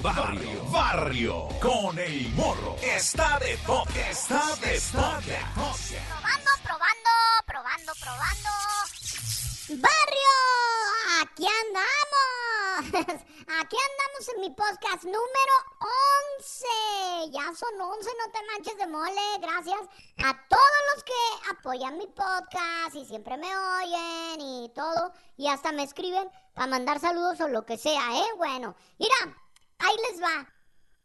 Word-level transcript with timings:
Barrio, 0.00 0.64
barrio, 0.70 1.48
con 1.60 1.98
el 1.98 2.28
morro. 2.34 2.76
Está 2.82 3.38
de 3.38 3.56
toque, 3.58 4.10
está 4.10 4.56
de 4.56 4.80
toque. 4.80 5.38
Probando, 5.54 6.50
probando, 6.62 7.10
probando, 7.46 7.92
probando. 8.00 8.50
Barrio, 9.68 10.36
aquí 11.22 11.46
andamos. 11.64 13.22
Aquí 13.50 13.78
andamos 13.78 14.28
en 14.34 14.40
mi 14.42 14.50
podcast 14.50 15.04
número 15.04 15.54
11. 16.38 17.30
Ya 17.30 17.44
son 17.54 17.80
11, 17.80 18.10
no 18.18 18.30
te 18.30 18.46
manches 18.46 18.76
de 18.76 18.86
mole. 18.86 19.38
Gracias 19.40 19.80
a 20.18 20.48
todos 20.48 20.80
los 20.94 21.04
que 21.04 21.50
apoyan 21.50 21.96
mi 21.96 22.06
podcast 22.08 22.94
y 22.94 23.06
siempre 23.06 23.38
me 23.38 23.48
oyen 23.56 24.40
y 24.42 24.70
todo. 24.74 25.14
Y 25.38 25.48
hasta 25.48 25.72
me 25.72 25.84
escriben 25.84 26.30
para 26.52 26.66
mandar 26.66 27.00
saludos 27.00 27.40
o 27.40 27.48
lo 27.48 27.64
que 27.64 27.78
sea, 27.78 28.18
¿eh? 28.18 28.26
Bueno, 28.36 28.76
mira, 28.98 29.16
ahí 29.78 29.96
les 30.10 30.22
va. 30.22 30.46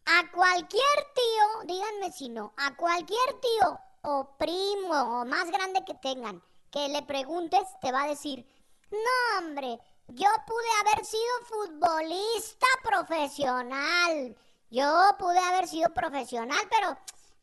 A 0.06 0.32
cualquier 0.34 1.14
tío, 1.16 1.64
díganme 1.64 2.12
si 2.12 2.28
no, 2.28 2.54
a 2.58 2.76
cualquier 2.76 3.40
tío 3.40 3.80
o 4.02 4.36
primo 4.38 5.22
o 5.22 5.26
más 5.26 5.50
grande 5.50 5.86
que 5.86 5.94
tengan, 5.94 6.44
que 6.72 6.90
le 6.90 7.04
preguntes, 7.04 7.62
te 7.82 7.94
va 7.94 8.04
a 8.04 8.10
decir, 8.10 8.46
no 8.92 9.38
hombre, 9.38 9.80
yo 10.14 10.28
pude 10.46 10.70
haber 10.82 11.06
sido 11.06 11.34
futbolista 11.46 12.68
profesional. 12.84 14.38
Yo 14.70 15.16
pude 15.18 15.40
haber 15.40 15.68
sido 15.68 15.92
profesional, 15.94 16.60
pero 16.70 16.98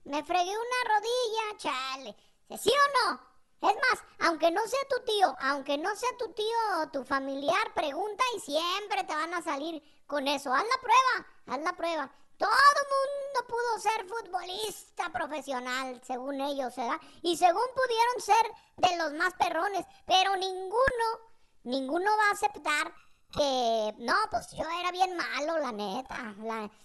me 0.04 0.22
fregué 0.22 0.50
una 0.50 0.94
rodilla, 0.94 1.58
chale. 1.58 2.16
¿Sí 2.58 2.70
o 2.70 3.08
no? 3.08 3.30
Es 3.68 3.74
más, 3.74 4.04
aunque 4.20 4.50
no 4.50 4.66
sea 4.66 4.80
tu 4.88 5.04
tío, 5.04 5.36
aunque 5.40 5.78
no 5.78 5.94
sea 5.94 6.16
tu 6.16 6.32
tío 6.32 6.56
o 6.80 6.88
tu 6.90 7.04
familiar, 7.04 7.74
pregunta 7.74 8.24
y 8.36 8.40
siempre 8.40 9.04
te 9.04 9.14
van 9.14 9.34
a 9.34 9.42
salir 9.42 9.82
con 10.06 10.26
eso. 10.28 10.52
Haz 10.52 10.64
la 10.64 10.80
prueba, 10.80 11.28
haz 11.46 11.60
la 11.60 11.76
prueba. 11.76 12.10
Todo 12.38 12.48
mundo 12.48 13.48
pudo 13.48 13.78
ser 13.80 14.08
futbolista 14.08 15.10
profesional, 15.10 16.00
según 16.04 16.40
ellos, 16.40 16.74
¿verdad? 16.74 17.00
Y 17.22 17.36
según 17.36 17.66
pudieron 17.74 18.20
ser 18.20 18.52
de 18.76 18.96
los 18.96 19.12
más 19.12 19.34
perrones, 19.34 19.84
pero 20.06 20.36
ninguno 20.36 21.29
ninguno 21.64 22.10
va 22.16 22.28
a 22.28 22.32
aceptar 22.32 22.92
que 23.32 23.94
no, 23.98 24.14
pues 24.30 24.50
yo 24.52 24.64
era 24.80 24.90
bien 24.90 25.16
malo, 25.16 25.58
la 25.58 25.72
neta. 25.72 26.16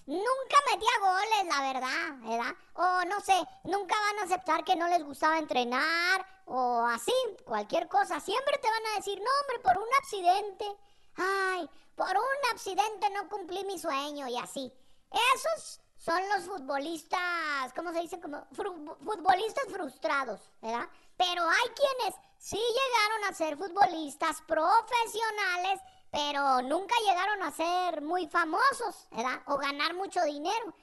nunca 0.05 0.57
metía 0.71 0.99
goles, 1.01 1.45
la 1.45 1.73
verdad, 1.73 2.29
¿verdad? 2.29 2.55
O 2.73 3.05
no 3.05 3.19
sé, 3.21 3.35
nunca 3.63 3.95
van 3.99 4.19
a 4.19 4.23
aceptar 4.23 4.63
que 4.63 4.75
no 4.75 4.87
les 4.87 5.03
gustaba 5.03 5.39
entrenar 5.39 6.25
o 6.45 6.85
así, 6.85 7.13
cualquier 7.45 7.87
cosa. 7.87 8.19
Siempre 8.19 8.57
te 8.59 8.69
van 8.69 8.93
a 8.93 8.97
decir, 8.97 9.19
no, 9.19 9.31
hombre, 9.41 9.59
por 9.63 9.77
un 9.81 9.89
accidente. 9.99 10.65
Ay, 11.17 11.69
por 11.95 12.09
un 12.09 12.51
accidente 12.53 13.09
no 13.09 13.27
cumplí 13.29 13.63
mi 13.65 13.79
sueño 13.79 14.27
y 14.27 14.37
así. 14.37 14.71
Esos 15.35 15.79
son 15.97 16.21
los 16.29 16.43
futbolistas, 16.43 17.73
¿cómo 17.75 17.91
se 17.91 18.01
dice? 18.01 18.19
Como 18.19 18.45
futbolistas 18.53 19.65
frustrados, 19.71 20.41
¿verdad? 20.61 20.87
Pero 21.17 21.43
hay 21.49 21.69
quienes 21.75 22.15
sí 22.37 22.57
llegaron 22.57 23.23
a 23.25 23.33
ser 23.33 23.57
futbolistas 23.57 24.41
profesionales, 24.41 25.81
pero 26.11 26.61
nunca 26.61 26.95
llegaron 27.05 27.43
a 27.43 27.51
ser 27.51 28.01
muy 28.01 28.27
famosos, 28.27 29.07
¿verdad? 29.11 29.41
O 29.47 29.57
ganar 29.57 29.93
mucho 29.93 30.21
dinero. 30.23 30.73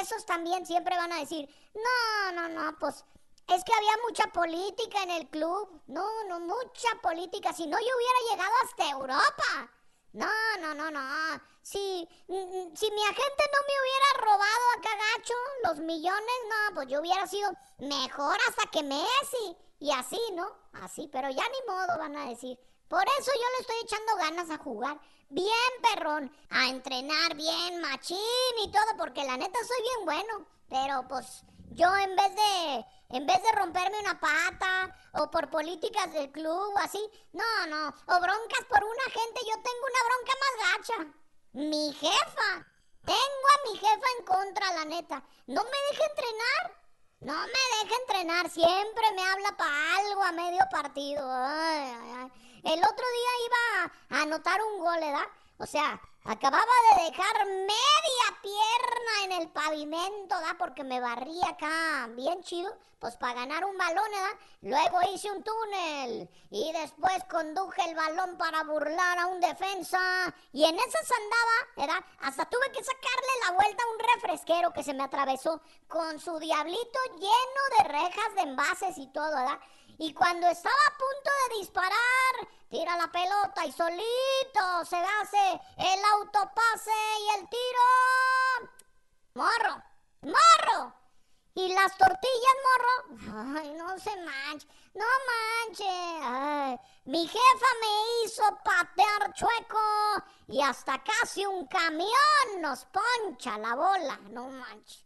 Esos 0.00 0.24
también 0.26 0.64
siempre 0.66 0.96
van 0.96 1.12
a 1.12 1.20
decir, 1.20 1.48
no, 1.74 2.32
no, 2.32 2.48
no, 2.48 2.78
pues 2.78 3.04
es 3.48 3.62
que 3.62 3.72
había 3.74 3.92
mucha 4.08 4.24
política 4.32 5.02
en 5.02 5.10
el 5.10 5.28
club. 5.28 5.82
No, 5.86 6.24
no, 6.24 6.40
mucha 6.40 6.88
política. 7.00 7.52
Si 7.52 7.66
no, 7.66 7.78
yo 7.78 7.86
hubiera 7.96 8.30
llegado 8.30 8.54
hasta 8.64 8.90
Europa. 8.90 9.70
No, 10.12 10.28
no, 10.60 10.74
no, 10.74 10.90
no. 10.90 11.00
Si, 11.62 12.08
mm, 12.26 12.74
si 12.74 12.90
mi 12.90 13.02
agente 13.02 13.44
no 13.52 13.60
me 13.68 13.80
hubiera 13.82 14.08
robado 14.18 14.64
a 14.76 14.80
cagacho 14.80 15.34
los 15.64 15.78
millones, 15.78 16.36
no, 16.48 16.74
pues 16.74 16.88
yo 16.88 17.00
hubiera 17.00 17.26
sido 17.26 17.50
mejor 17.78 18.36
hasta 18.48 18.70
que 18.70 18.82
Messi. 18.82 19.56
Y 19.78 19.92
así, 19.92 20.20
¿no? 20.34 20.46
Así, 20.72 21.08
pero 21.12 21.28
ya 21.28 21.42
ni 21.42 21.72
modo 21.72 21.98
van 21.98 22.16
a 22.16 22.28
decir. 22.28 22.58
Por 22.88 23.04
eso 23.18 23.30
yo 23.34 23.48
le 23.56 23.60
estoy 23.60 23.76
echando 23.82 24.16
ganas 24.16 24.50
a 24.50 24.62
jugar. 24.62 25.00
Bien, 25.28 25.50
perrón. 25.82 26.32
A 26.50 26.68
entrenar 26.68 27.34
bien, 27.34 27.80
machín 27.80 28.18
y 28.64 28.70
todo, 28.70 28.96
porque 28.96 29.24
la 29.24 29.36
neta 29.36 29.58
soy 29.66 29.82
bien 29.82 30.04
bueno. 30.04 30.46
Pero 30.68 31.06
pues 31.08 31.44
yo 31.72 31.94
en 31.96 32.16
vez 32.16 32.34
de 32.34 32.86
en 33.10 33.26
vez 33.26 33.40
de 33.42 33.52
romperme 33.52 34.00
una 34.00 34.18
pata 34.18 34.96
o 35.12 35.30
por 35.30 35.48
políticas 35.48 36.12
del 36.12 36.32
club 36.32 36.74
o 36.74 36.78
así, 36.78 37.00
no, 37.32 37.66
no, 37.68 37.88
o 37.88 38.20
broncas 38.20 38.64
por 38.68 38.82
una 38.82 39.04
gente, 39.04 39.40
yo 39.46 39.54
tengo 39.62 39.86
una 39.86 40.02
bronca 40.08 40.32
más 40.42 40.54
gacha. 40.72 41.14
Mi 41.52 41.92
jefa. 41.92 42.66
Tengo 43.04 43.16
a 43.16 43.70
mi 43.70 43.78
jefa 43.78 44.06
en 44.18 44.24
contra, 44.24 44.74
la 44.74 44.84
neta. 44.84 45.22
No 45.46 45.62
me 45.62 45.78
deja 45.90 46.06
entrenar. 46.06 46.85
No 47.20 47.32
me 47.32 47.46
deja 47.82 47.96
entrenar, 48.02 48.50
siempre 48.50 49.04
me 49.14 49.22
habla 49.22 49.56
para 49.56 49.96
algo 49.96 50.22
a 50.22 50.32
medio 50.32 50.60
partido. 50.70 51.22
El 52.62 52.78
otro 52.78 53.04
día 53.16 53.32
iba 53.46 53.92
a 54.10 54.22
anotar 54.22 54.60
un 54.62 54.80
gol, 54.80 55.00
¿verdad? 55.00 55.26
O 55.58 55.64
sea, 55.64 56.00
acababa 56.24 56.72
de 56.98 57.04
dejar 57.04 57.46
media 57.46 58.40
pierna 58.42 59.24
en 59.24 59.32
el 59.42 59.48
pavimento, 59.48 60.38
¿da? 60.40 60.54
Porque 60.58 60.84
me 60.84 61.00
barrí 61.00 61.40
acá 61.48 62.08
bien 62.10 62.42
chido, 62.42 62.76
pues 62.98 63.16
para 63.16 63.40
ganar 63.40 63.64
un 63.64 63.76
balón, 63.78 64.04
¿verdad? 64.10 64.38
Luego 64.60 64.98
hice 65.14 65.30
un 65.30 65.42
túnel 65.42 66.28
y 66.50 66.72
después 66.72 67.24
conduje 67.30 67.88
el 67.88 67.94
balón 67.94 68.36
para 68.36 68.64
burlar 68.64 69.18
a 69.18 69.26
un 69.26 69.40
defensa 69.40 70.34
y 70.52 70.64
en 70.64 70.74
esas 70.76 71.10
andaba, 71.10 71.56
¿verdad? 71.76 72.04
Hasta 72.20 72.44
tuve 72.50 72.70
que 72.72 72.84
sacarle 72.84 73.46
la 73.46 73.52
vuelta 73.52 73.82
a 73.82 73.92
un 73.92 74.14
refresquero 74.14 74.72
que 74.74 74.82
se 74.82 74.92
me 74.92 75.04
atravesó 75.04 75.62
con 75.88 76.20
su 76.20 76.38
diablito 76.38 76.98
lleno 77.14 77.78
de 77.78 77.84
rejas 77.88 78.34
de 78.34 78.42
envases 78.42 78.98
y 78.98 79.06
todo, 79.06 79.34
¿verdad? 79.34 79.58
Y 79.98 80.12
cuando 80.12 80.46
estaba 80.48 80.74
a 80.74 80.98
punto 80.98 81.30
de 81.48 81.58
disparar, 81.60 82.48
tira 82.68 82.96
la 82.98 83.06
pelota 83.10 83.64
y 83.64 83.72
solito 83.72 84.84
se 84.84 84.96
hace 84.96 85.60
el 85.78 86.04
autopase 86.12 86.90
y 87.20 87.38
el 87.38 87.48
tiro. 87.48 88.70
Morro, 89.34 89.82
morro. 90.20 90.94
Y 91.54 91.72
las 91.72 91.96
tortillas, 91.96 92.56
morro. 92.66 93.58
Ay, 93.58 93.72
no 93.72 93.98
se 93.98 94.14
manche, 94.16 94.68
no 94.92 95.06
manche. 95.32 96.78
mi 97.06 97.26
jefa 97.26 97.66
me 97.80 98.24
hizo 98.24 98.42
patear 98.62 99.32
chueco 99.32 100.22
y 100.48 100.60
hasta 100.60 101.02
casi 101.02 101.46
un 101.46 101.66
camión 101.66 102.60
nos 102.60 102.84
poncha 102.86 103.56
la 103.56 103.74
bola. 103.74 104.18
No 104.28 104.48
manches. 104.48 105.05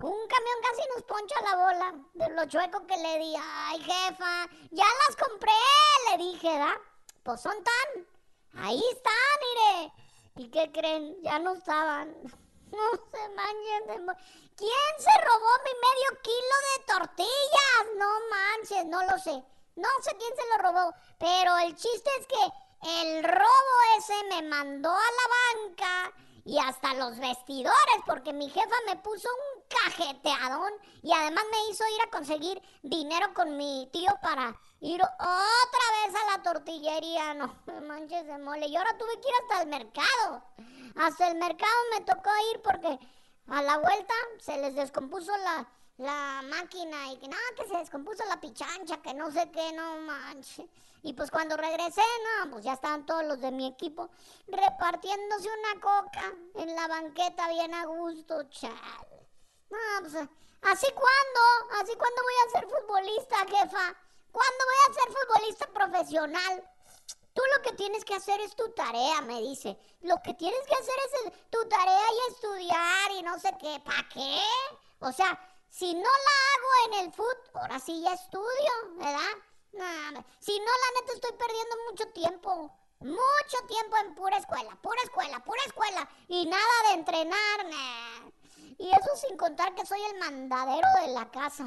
Un 0.00 0.28
camión 0.28 0.58
casi 0.62 0.88
nos 0.94 1.02
poncha 1.02 1.34
la 1.42 1.56
bola 1.56 1.94
de 2.14 2.28
lo 2.30 2.44
chueco 2.46 2.86
que 2.86 2.96
le 2.96 3.18
di. 3.18 3.34
Ay, 3.36 3.80
jefa, 3.80 4.48
ya 4.70 4.84
las 4.84 5.16
compré, 5.16 5.50
le 6.10 6.18
dije, 6.18 6.56
¿da? 6.56 6.80
Pues 7.24 7.40
son 7.40 7.56
tan. 7.64 8.06
Ahí 8.62 8.80
están, 8.92 9.14
mire. 9.40 9.92
¿Y 10.36 10.50
qué 10.50 10.70
creen? 10.70 11.20
Ya 11.22 11.40
no 11.40 11.54
estaban. 11.54 12.14
No 12.70 12.90
se 12.90 13.28
manchen 13.30 14.06
¿Quién 14.54 14.94
se 14.98 15.24
robó 15.24 15.48
mi 15.64 15.72
medio 15.86 16.20
kilo 16.20 16.56
de 16.68 16.84
tortillas? 16.84 17.96
No 17.96 18.06
manches, 18.28 18.84
no 18.84 19.02
lo 19.04 19.18
sé. 19.18 19.42
No 19.74 19.88
sé 20.02 20.14
quién 20.18 20.36
se 20.36 20.48
lo 20.50 20.58
robó. 20.58 20.94
Pero 21.18 21.56
el 21.56 21.74
chiste 21.74 22.10
es 22.20 22.26
que 22.26 23.00
el 23.00 23.24
robo 23.24 23.96
ese 23.96 24.22
me 24.24 24.42
mandó 24.42 24.90
a 24.90 24.92
la 24.92 25.64
banca 25.64 26.12
y 26.48 26.58
hasta 26.58 26.94
los 26.94 27.18
vestidores, 27.18 28.00
porque 28.06 28.32
mi 28.32 28.48
jefa 28.48 28.74
me 28.86 28.96
puso 28.96 29.28
un 29.28 29.62
cajeteadón 29.68 30.72
y 31.02 31.12
además 31.12 31.44
me 31.50 31.70
hizo 31.70 31.84
ir 31.94 32.00
a 32.06 32.10
conseguir 32.10 32.62
dinero 32.82 33.34
con 33.34 33.58
mi 33.58 33.86
tío 33.92 34.10
para 34.22 34.58
ir 34.80 35.02
otra 35.02 36.06
vez 36.06 36.14
a 36.16 36.36
la 36.36 36.42
tortillería. 36.42 37.34
No 37.34 37.54
manches 37.86 38.26
de 38.26 38.38
mole. 38.38 38.66
Y 38.66 38.76
ahora 38.76 38.96
tuve 38.96 39.20
que 39.20 39.28
ir 39.28 39.34
hasta 39.42 39.62
el 39.62 39.68
mercado. 39.68 40.42
Hasta 40.96 41.28
el 41.28 41.36
mercado 41.36 41.76
me 41.92 42.00
tocó 42.06 42.30
ir 42.54 42.62
porque 42.62 42.98
a 43.48 43.62
la 43.62 43.76
vuelta 43.76 44.14
se 44.40 44.56
les 44.56 44.74
descompuso 44.74 45.36
la, 45.36 45.68
la 45.98 46.42
máquina 46.48 47.12
y 47.12 47.18
que 47.18 47.28
nada, 47.28 47.42
que 47.58 47.68
se 47.68 47.76
descompuso 47.76 48.24
la 48.24 48.40
pichancha, 48.40 49.02
que 49.02 49.12
no 49.12 49.30
sé 49.30 49.50
qué, 49.50 49.70
no 49.74 49.98
manches. 49.98 50.66
Y 51.02 51.12
pues 51.12 51.30
cuando 51.30 51.56
regresé, 51.56 52.02
no, 52.42 52.50
pues 52.50 52.64
ya 52.64 52.72
estaban 52.72 53.06
todos 53.06 53.24
los 53.24 53.40
de 53.40 53.50
mi 53.50 53.66
equipo 53.66 54.10
repartiéndose 54.46 55.48
una 55.48 55.80
coca 55.80 56.32
en 56.54 56.74
la 56.74 56.88
banqueta 56.88 57.48
bien 57.48 57.72
a 57.74 57.86
gusto, 57.86 58.42
chal. 58.50 58.72
No, 59.70 59.78
pues 60.00 60.14
así 60.14 60.86
cuando, 60.92 61.80
así 61.80 61.94
cuando 61.96 62.22
voy 62.22 62.34
a 62.44 62.50
ser 62.50 62.68
futbolista, 62.68 63.36
jefa. 63.46 63.96
¿Cuándo 64.30 64.64
voy 64.64 64.76
a 64.88 64.94
ser 64.94 65.12
futbolista 65.12 65.66
profesional? 65.68 66.70
Tú 67.32 67.42
lo 67.56 67.62
que 67.62 67.72
tienes 67.76 68.04
que 68.04 68.14
hacer 68.14 68.40
es 68.40 68.56
tu 68.56 68.68
tarea, 68.72 69.20
me 69.22 69.40
dice. 69.40 69.78
Lo 70.00 70.20
que 70.22 70.34
tienes 70.34 70.60
que 70.66 70.74
hacer 70.74 70.94
es 71.06 71.50
tu 71.50 71.68
tarea 71.68 72.06
y 72.12 72.32
estudiar 72.32 73.10
y 73.12 73.22
no 73.22 73.38
sé 73.38 73.54
qué. 73.60 73.80
¿Para 73.84 74.08
qué? 74.08 74.40
O 75.00 75.12
sea, 75.12 75.38
si 75.68 75.94
no 75.94 76.00
la 76.02 76.08
hago 76.08 76.68
en 76.86 77.06
el 77.06 77.12
fútbol, 77.12 77.62
ahora 77.62 77.78
sí 77.78 78.00
ya 78.02 78.14
estudio, 78.14 78.72
¿verdad? 78.96 79.36
Si 80.40 80.58
no, 80.58 80.66
la 80.66 81.00
neta 81.00 81.12
estoy 81.14 81.32
perdiendo 81.32 81.76
mucho 81.90 82.08
tiempo. 82.12 82.72
Mucho 83.00 83.66
tiempo 83.68 83.96
en 83.98 84.14
pura 84.14 84.36
escuela, 84.38 84.76
pura 84.82 85.00
escuela, 85.04 85.38
pura 85.44 85.60
escuela. 85.66 86.08
Y 86.26 86.46
nada 86.46 86.82
de 86.88 86.94
entrenar, 86.94 87.66
Y 88.78 88.90
eso 88.90 89.16
sin 89.16 89.36
contar 89.36 89.74
que 89.74 89.86
soy 89.86 90.00
el 90.02 90.18
mandadero 90.18 90.88
de 91.00 91.08
la 91.08 91.30
casa. 91.30 91.66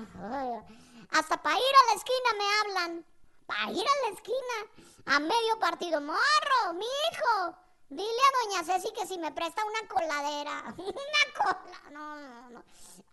hasta 1.12 1.42
para 1.42 1.56
ir 1.56 1.76
a 1.76 1.92
la 1.92 1.98
esquina 1.98 2.30
me 2.38 2.46
hablan. 2.60 3.06
Para 3.46 3.72
ir 3.72 3.86
a 3.86 4.10
la 4.10 4.16
esquina. 4.16 5.16
A 5.16 5.20
medio 5.20 5.60
partido. 5.60 6.02
Morro, 6.02 6.74
mi 6.74 6.86
hijo. 6.86 7.56
Dile 7.90 8.06
a 8.06 8.46
doña 8.46 8.64
Ceci 8.64 8.94
que 8.94 9.06
si 9.06 9.18
me 9.18 9.32
presta 9.32 9.64
una 9.66 9.88
coladera. 9.88 10.64
una 10.78 11.34
cola. 11.38 11.90
No, 11.92 12.16
no, 12.16 12.50
no. 12.50 12.64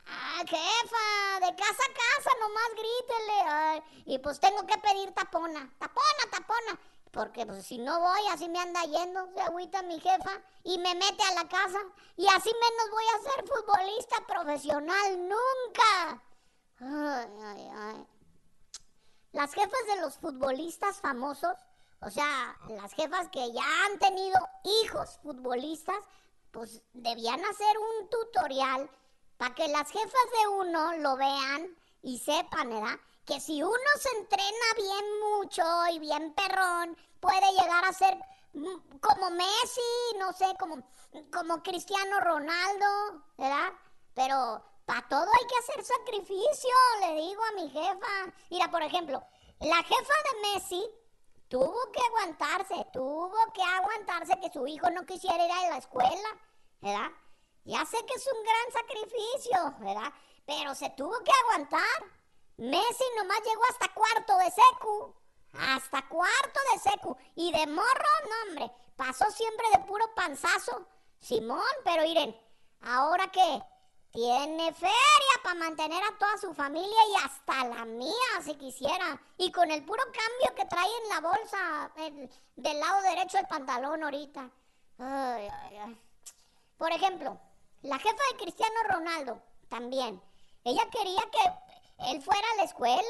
Ah, 0.09 0.43
jefa, 0.47 1.47
de 1.47 1.55
casa 1.57 1.83
a 1.83 1.95
casa 1.95 2.31
nomás 2.41 2.71
grítele. 2.73 3.85
y 4.07 4.19
pues 4.19 4.41
tengo 4.41 4.67
que 4.67 4.79
pedir 4.79 5.13
tapona. 5.13 5.71
Tapona, 5.79 6.31
tapona. 6.31 6.81
Porque 7.11 7.47
pues 7.47 7.65
si 7.67 7.79
no 7.79 8.01
voy, 8.01 8.27
así 8.33 8.49
me 8.49 8.59
anda 8.59 8.83
yendo, 8.85 9.29
se 9.35 9.41
agüita 9.41 9.83
mi 9.83 9.99
jefa 10.01 10.41
y 10.65 10.79
me 10.79 10.95
mete 10.95 11.23
a 11.25 11.35
la 11.35 11.49
casa. 11.49 11.79
Y 12.17 12.27
así 12.29 12.51
menos 12.53 12.91
voy 12.91 13.05
a 13.15 13.33
ser 13.33 13.49
futbolista 13.49 14.27
profesional 14.27 15.29
nunca. 15.29 16.23
Ay, 16.81 17.41
ay, 17.45 17.71
ay. 17.75 18.07
Las 19.33 19.53
jefas 19.53 19.87
de 19.87 20.01
los 20.01 20.17
futbolistas 20.17 21.01
famosos 21.01 21.57
o 22.01 22.11
sea, 22.11 22.57
las 22.69 22.93
jefas 22.93 23.29
que 23.29 23.53
ya 23.53 23.85
han 23.87 23.99
tenido 23.99 24.39
hijos 24.85 25.19
futbolistas, 25.23 25.97
pues 26.53 26.81
debían 26.93 27.45
hacer 27.45 27.77
un 27.79 28.09
tutorial 28.09 28.91
para 29.39 29.55
que 29.55 29.69
las 29.69 29.91
jefas 29.91 30.31
de 30.41 30.49
uno 30.49 30.97
lo 30.99 31.17
vean 31.17 31.75
y 32.03 32.19
sepan, 32.19 32.69
¿verdad? 32.69 32.99
Que 33.25 33.41
si 33.41 33.63
uno 33.63 33.91
se 33.99 34.19
entrena 34.19 34.67
bien 34.77 35.21
mucho 35.21 35.65
y 35.93 35.99
bien 36.01 36.35
perrón, 36.35 36.97
puede 37.21 37.53
llegar 37.53 37.85
a 37.85 37.93
ser 37.93 38.19
mm, 38.53 38.99
como 39.01 39.31
Messi, 39.31 40.17
no 40.19 40.33
sé, 40.33 40.47
como, 40.59 40.83
como 41.33 41.63
Cristiano 41.63 42.21
Ronaldo, 42.21 43.23
¿verdad? 43.37 43.73
Pero 44.15 44.63
para 44.85 45.07
todo 45.09 45.27
hay 45.27 45.47
que 45.47 45.59
hacer 45.59 45.85
sacrificio, 45.85 46.71
le 47.01 47.15
digo 47.21 47.43
a 47.45 47.53
mi 47.53 47.71
jefa. 47.71 48.33
Mira, 48.51 48.71
por 48.71 48.83
ejemplo, 48.83 49.23
la 49.61 49.77
jefa 49.77 50.15
de 50.33 50.41
Messi 50.55 50.85
tuvo 51.49 51.93
que 51.93 52.01
aguantarse, 52.09 52.87
tuvo 52.93 53.39
que 53.55 53.63
aguantarse 53.63 54.41
que 54.41 54.51
su 54.51 54.67
hijo 54.67 54.91
no 54.91 55.07
quisiera 55.07 55.45
ir 55.45 55.53
a 55.53 55.71
la 55.71 55.79
escuela, 55.79 56.29
¿verdad? 56.81 57.11
Ya 57.69 57.85
sé 57.85 57.99
que 58.07 58.15
es 58.15 58.27
un 58.27 58.43
gran 58.43 58.73
sacrificio, 58.73 59.75
¿verdad? 59.81 60.11
Pero 60.47 60.75
se 60.75 60.89
tuvo 60.97 61.23
que 61.23 61.31
aguantar. 61.43 61.99
Messi 62.57 63.05
nomás 63.19 63.41
llegó 63.45 63.63
hasta 63.69 63.93
cuarto 63.93 64.39
de 64.39 64.51
secu. 64.51 65.15
Hasta 65.53 66.09
cuarto 66.09 66.61
de 66.73 66.79
secu. 66.79 67.17
Y 67.35 67.53
de 67.53 67.67
morro, 67.67 68.13
no, 68.25 68.49
hombre. 68.49 68.73
Pasó 68.97 69.31
siempre 69.31 69.67
de 69.75 69.81
puro 69.81 70.03
panzazo. 70.15 70.89
Simón, 71.21 71.61
pero 71.85 72.05
miren, 72.05 72.35
¿ahora 72.81 73.31
qué? 73.31 73.63
Tiene 74.13 74.73
feria 74.73 75.35
para 75.43 75.57
mantener 75.57 76.03
a 76.03 76.17
toda 76.17 76.39
su 76.39 76.55
familia 76.55 77.03
y 77.11 77.17
hasta 77.23 77.65
la 77.67 77.85
mía 77.85 78.43
si 78.43 78.55
quisiera. 78.55 79.21
Y 79.37 79.53
con 79.53 79.71
el 79.71 79.85
puro 79.85 80.03
cambio 80.05 80.55
que 80.57 80.65
trae 80.65 80.89
en 81.03 81.09
la 81.11 81.21
bolsa 81.21 81.93
del 82.57 82.81
lado 82.81 83.03
derecho 83.03 83.37
del 83.37 83.47
pantalón 83.47 84.03
ahorita. 84.03 84.51
Por 86.79 86.93
ejemplo, 86.93 87.39
la 87.83 87.99
jefa 87.99 88.23
de 88.33 88.39
Cristiano 88.39 88.77
Ronaldo 88.89 89.43
también. 89.69 90.21
Ella 90.65 90.83
quería 90.91 91.23
que 91.31 92.11
él 92.11 92.23
fuera 92.23 92.47
a 92.53 92.57
la 92.57 92.63
escuela. 92.65 93.03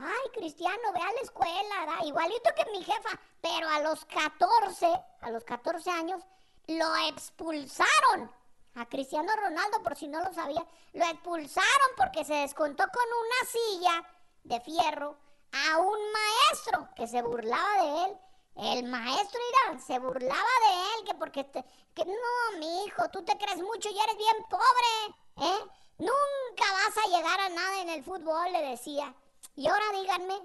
Ay, 0.00 0.30
Cristiano, 0.34 0.92
ve 0.92 1.00
a 1.00 1.12
la 1.12 1.20
escuela. 1.20 2.04
Igualito 2.04 2.50
que 2.56 2.70
mi 2.72 2.84
jefa. 2.84 3.18
Pero 3.40 3.68
a 3.68 3.80
los 3.80 4.04
14, 4.06 4.86
a 5.20 5.30
los 5.30 5.44
14 5.44 5.90
años, 5.90 6.22
lo 6.66 6.96
expulsaron 7.08 8.30
a 8.74 8.86
Cristiano 8.86 9.30
Ronaldo, 9.36 9.82
por 9.82 9.96
si 9.96 10.06
no 10.08 10.22
lo 10.22 10.32
sabía, 10.34 10.64
lo 10.92 11.04
expulsaron 11.06 11.90
porque 11.96 12.24
se 12.24 12.34
descontó 12.34 12.84
con 12.84 13.04
una 13.24 13.50
silla 13.50 14.08
de 14.44 14.60
fierro 14.60 15.16
a 15.52 15.78
un 15.78 15.98
maestro 16.12 16.88
que 16.94 17.06
se 17.06 17.22
burlaba 17.22 17.82
de 17.82 18.04
él. 18.04 18.18
El 18.56 18.84
maestro 18.84 19.40
Irán 19.50 19.80
se 19.80 19.98
burlaba 19.98 20.34
de 20.34 20.98
él, 20.98 21.04
que 21.06 21.14
porque 21.14 21.44
te, 21.44 21.62
que 21.94 22.04
no, 22.06 22.58
mi 22.58 22.84
hijo, 22.84 23.08
tú 23.10 23.22
te 23.22 23.36
crees 23.36 23.58
mucho 23.58 23.90
y 23.90 23.98
eres 23.98 24.16
bien 24.16 24.36
pobre, 24.48 25.48
¿eh? 25.48 25.64
Nunca 25.98 26.72
vas 26.72 26.96
a 26.96 27.16
llegar 27.16 27.40
a 27.40 27.48
nada 27.50 27.80
en 27.82 27.90
el 27.90 28.04
fútbol, 28.04 28.52
le 28.52 28.62
decía. 28.70 29.14
Y 29.56 29.66
ahora 29.66 29.84
díganme, 29.92 30.40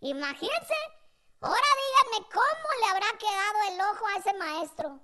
imagínense, 0.00 0.74
ahora 1.40 1.66
díganme 1.86 2.28
cómo 2.32 2.68
le 2.80 2.86
habrá 2.86 3.18
quedado 3.18 3.72
el 3.72 3.80
ojo 3.80 4.06
a 4.06 4.18
ese 4.18 4.34
maestro. 4.34 5.00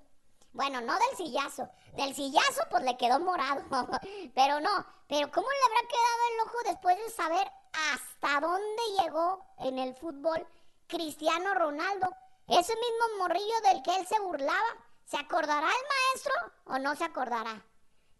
Bueno, 0.52 0.80
no 0.82 0.92
del 0.92 1.16
sillazo. 1.16 1.68
Del 1.94 2.14
sillazo 2.14 2.62
pues 2.70 2.84
le 2.84 2.96
quedó 2.96 3.18
morado. 3.18 3.62
pero 4.34 4.60
no. 4.60 4.86
Pero 5.08 5.30
¿cómo 5.30 5.48
le 5.48 5.64
habrá 5.64 5.88
quedado 5.88 6.22
el 6.30 6.40
ojo 6.46 6.58
después 6.66 6.98
de 6.98 7.10
saber 7.10 7.50
hasta 7.90 8.40
dónde 8.40 8.82
llegó 9.00 9.44
en 9.58 9.78
el 9.78 9.94
fútbol 9.94 10.46
Cristiano 10.86 11.54
Ronaldo? 11.54 12.08
Ese 12.58 12.74
mismo 12.76 13.18
morrillo 13.18 13.60
del 13.64 13.82
que 13.82 13.96
él 13.96 14.06
se 14.06 14.20
burlaba. 14.20 14.76
¿Se 15.04 15.16
acordará 15.16 15.66
el 15.66 15.86
maestro 15.94 16.34
o 16.66 16.78
no 16.78 16.94
se 16.94 17.04
acordará? 17.04 17.64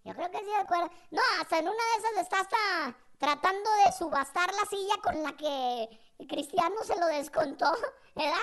Yo 0.05 0.14
creo 0.14 0.31
que 0.31 0.38
sí 0.38 0.46
se 0.46 0.56
acuerda. 0.56 0.90
No, 1.11 1.23
hasta 1.40 1.58
en 1.58 1.69
una 1.69 1.84
de 1.84 1.99
esas 1.99 2.23
está 2.23 2.40
hasta 2.40 2.96
tratando 3.19 3.70
de 3.84 3.93
subastar 3.93 4.52
la 4.52 4.67
silla 4.67 4.96
con 5.02 5.23
la 5.23 5.32
que 5.37 6.26
Cristiano 6.29 6.82
se 6.82 6.99
lo 6.99 7.06
descontó, 7.06 7.70
¿verdad? 8.14 8.43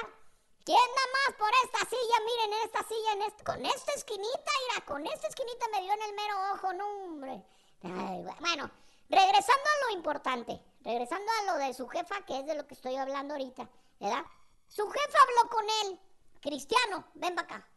¿Quién 0.63 0.77
da 0.77 1.29
más 1.29 1.37
por 1.37 1.49
esta 1.65 1.79
silla? 1.89 2.19
Miren, 2.25 2.53
en 2.53 2.65
esta 2.65 2.83
silla, 2.83 3.13
en 3.13 3.45
con 3.45 3.65
esta 3.65 3.91
esquinita, 3.93 4.51
mira, 4.69 4.85
con 4.85 5.05
esta 5.05 5.27
esquinita 5.27 5.67
me 5.71 5.81
dio 5.81 5.93
en 5.93 6.01
el 6.01 6.13
mero 6.13 6.35
ojo, 6.53 6.73
no, 6.73 6.87
hombre. 7.03 7.43
bueno, 7.81 8.71
regresando 9.09 9.63
a 9.63 9.85
lo 9.87 9.97
importante, 9.97 10.61
regresando 10.81 11.31
a 11.39 11.51
lo 11.51 11.57
de 11.57 11.73
su 11.73 11.87
jefa, 11.87 12.21
que 12.25 12.39
es 12.39 12.45
de 12.45 12.55
lo 12.55 12.67
que 12.67 12.75
estoy 12.75 12.95
hablando 12.95 13.33
ahorita, 13.33 13.67
¿verdad? 13.99 14.23
Su 14.69 14.87
jefa 14.87 15.17
habló 15.23 15.49
con 15.49 15.65
él, 15.83 15.99
Cristiano, 16.41 17.03
ven 17.15 17.33
para 17.33 17.55
acá, 17.55 17.69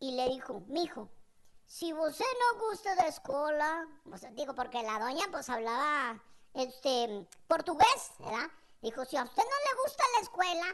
y 0.00 0.16
le 0.16 0.28
dijo, 0.30 0.62
mijo, 0.66 1.08
si 1.64 1.94
usted 1.94 2.24
no 2.24 2.66
gusta 2.66 2.96
de 2.96 3.08
escuela, 3.08 3.86
digo, 4.32 4.52
porque 4.56 4.82
la 4.82 4.98
doña 4.98 5.26
pues 5.30 5.48
hablaba, 5.48 6.20
este, 6.54 7.24
portugués, 7.46 8.10
¿verdad? 8.18 8.50
Dijo, 8.82 9.04
si 9.04 9.16
a 9.16 9.22
usted 9.22 9.42
no 9.44 9.48
le 9.48 9.82
gusta 9.82 10.04
la 10.16 10.22
escuela, 10.22 10.66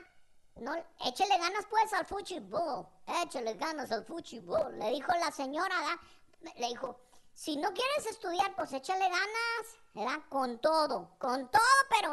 no, 0.56 0.74
échele 1.04 1.36
ganas 1.36 1.66
pues 1.68 1.92
al 1.92 2.06
fútbol, 2.06 2.88
échele 3.22 3.52
ganas 3.54 3.92
al 3.92 4.06
fútbol, 4.06 4.78
le 4.78 4.90
dijo 4.92 5.12
la 5.20 5.30
señora, 5.30 5.76
le 6.56 6.68
dijo, 6.68 6.98
si 7.34 7.58
no 7.58 7.70
quieres 7.74 8.06
estudiar, 8.06 8.56
pues 8.56 8.72
échale 8.72 9.10
ganas, 9.10 9.78
¿verdad? 9.92 10.22
Con 10.30 10.58
todo, 10.58 11.10
con 11.18 11.50
todo, 11.50 11.60
pero 11.90 12.12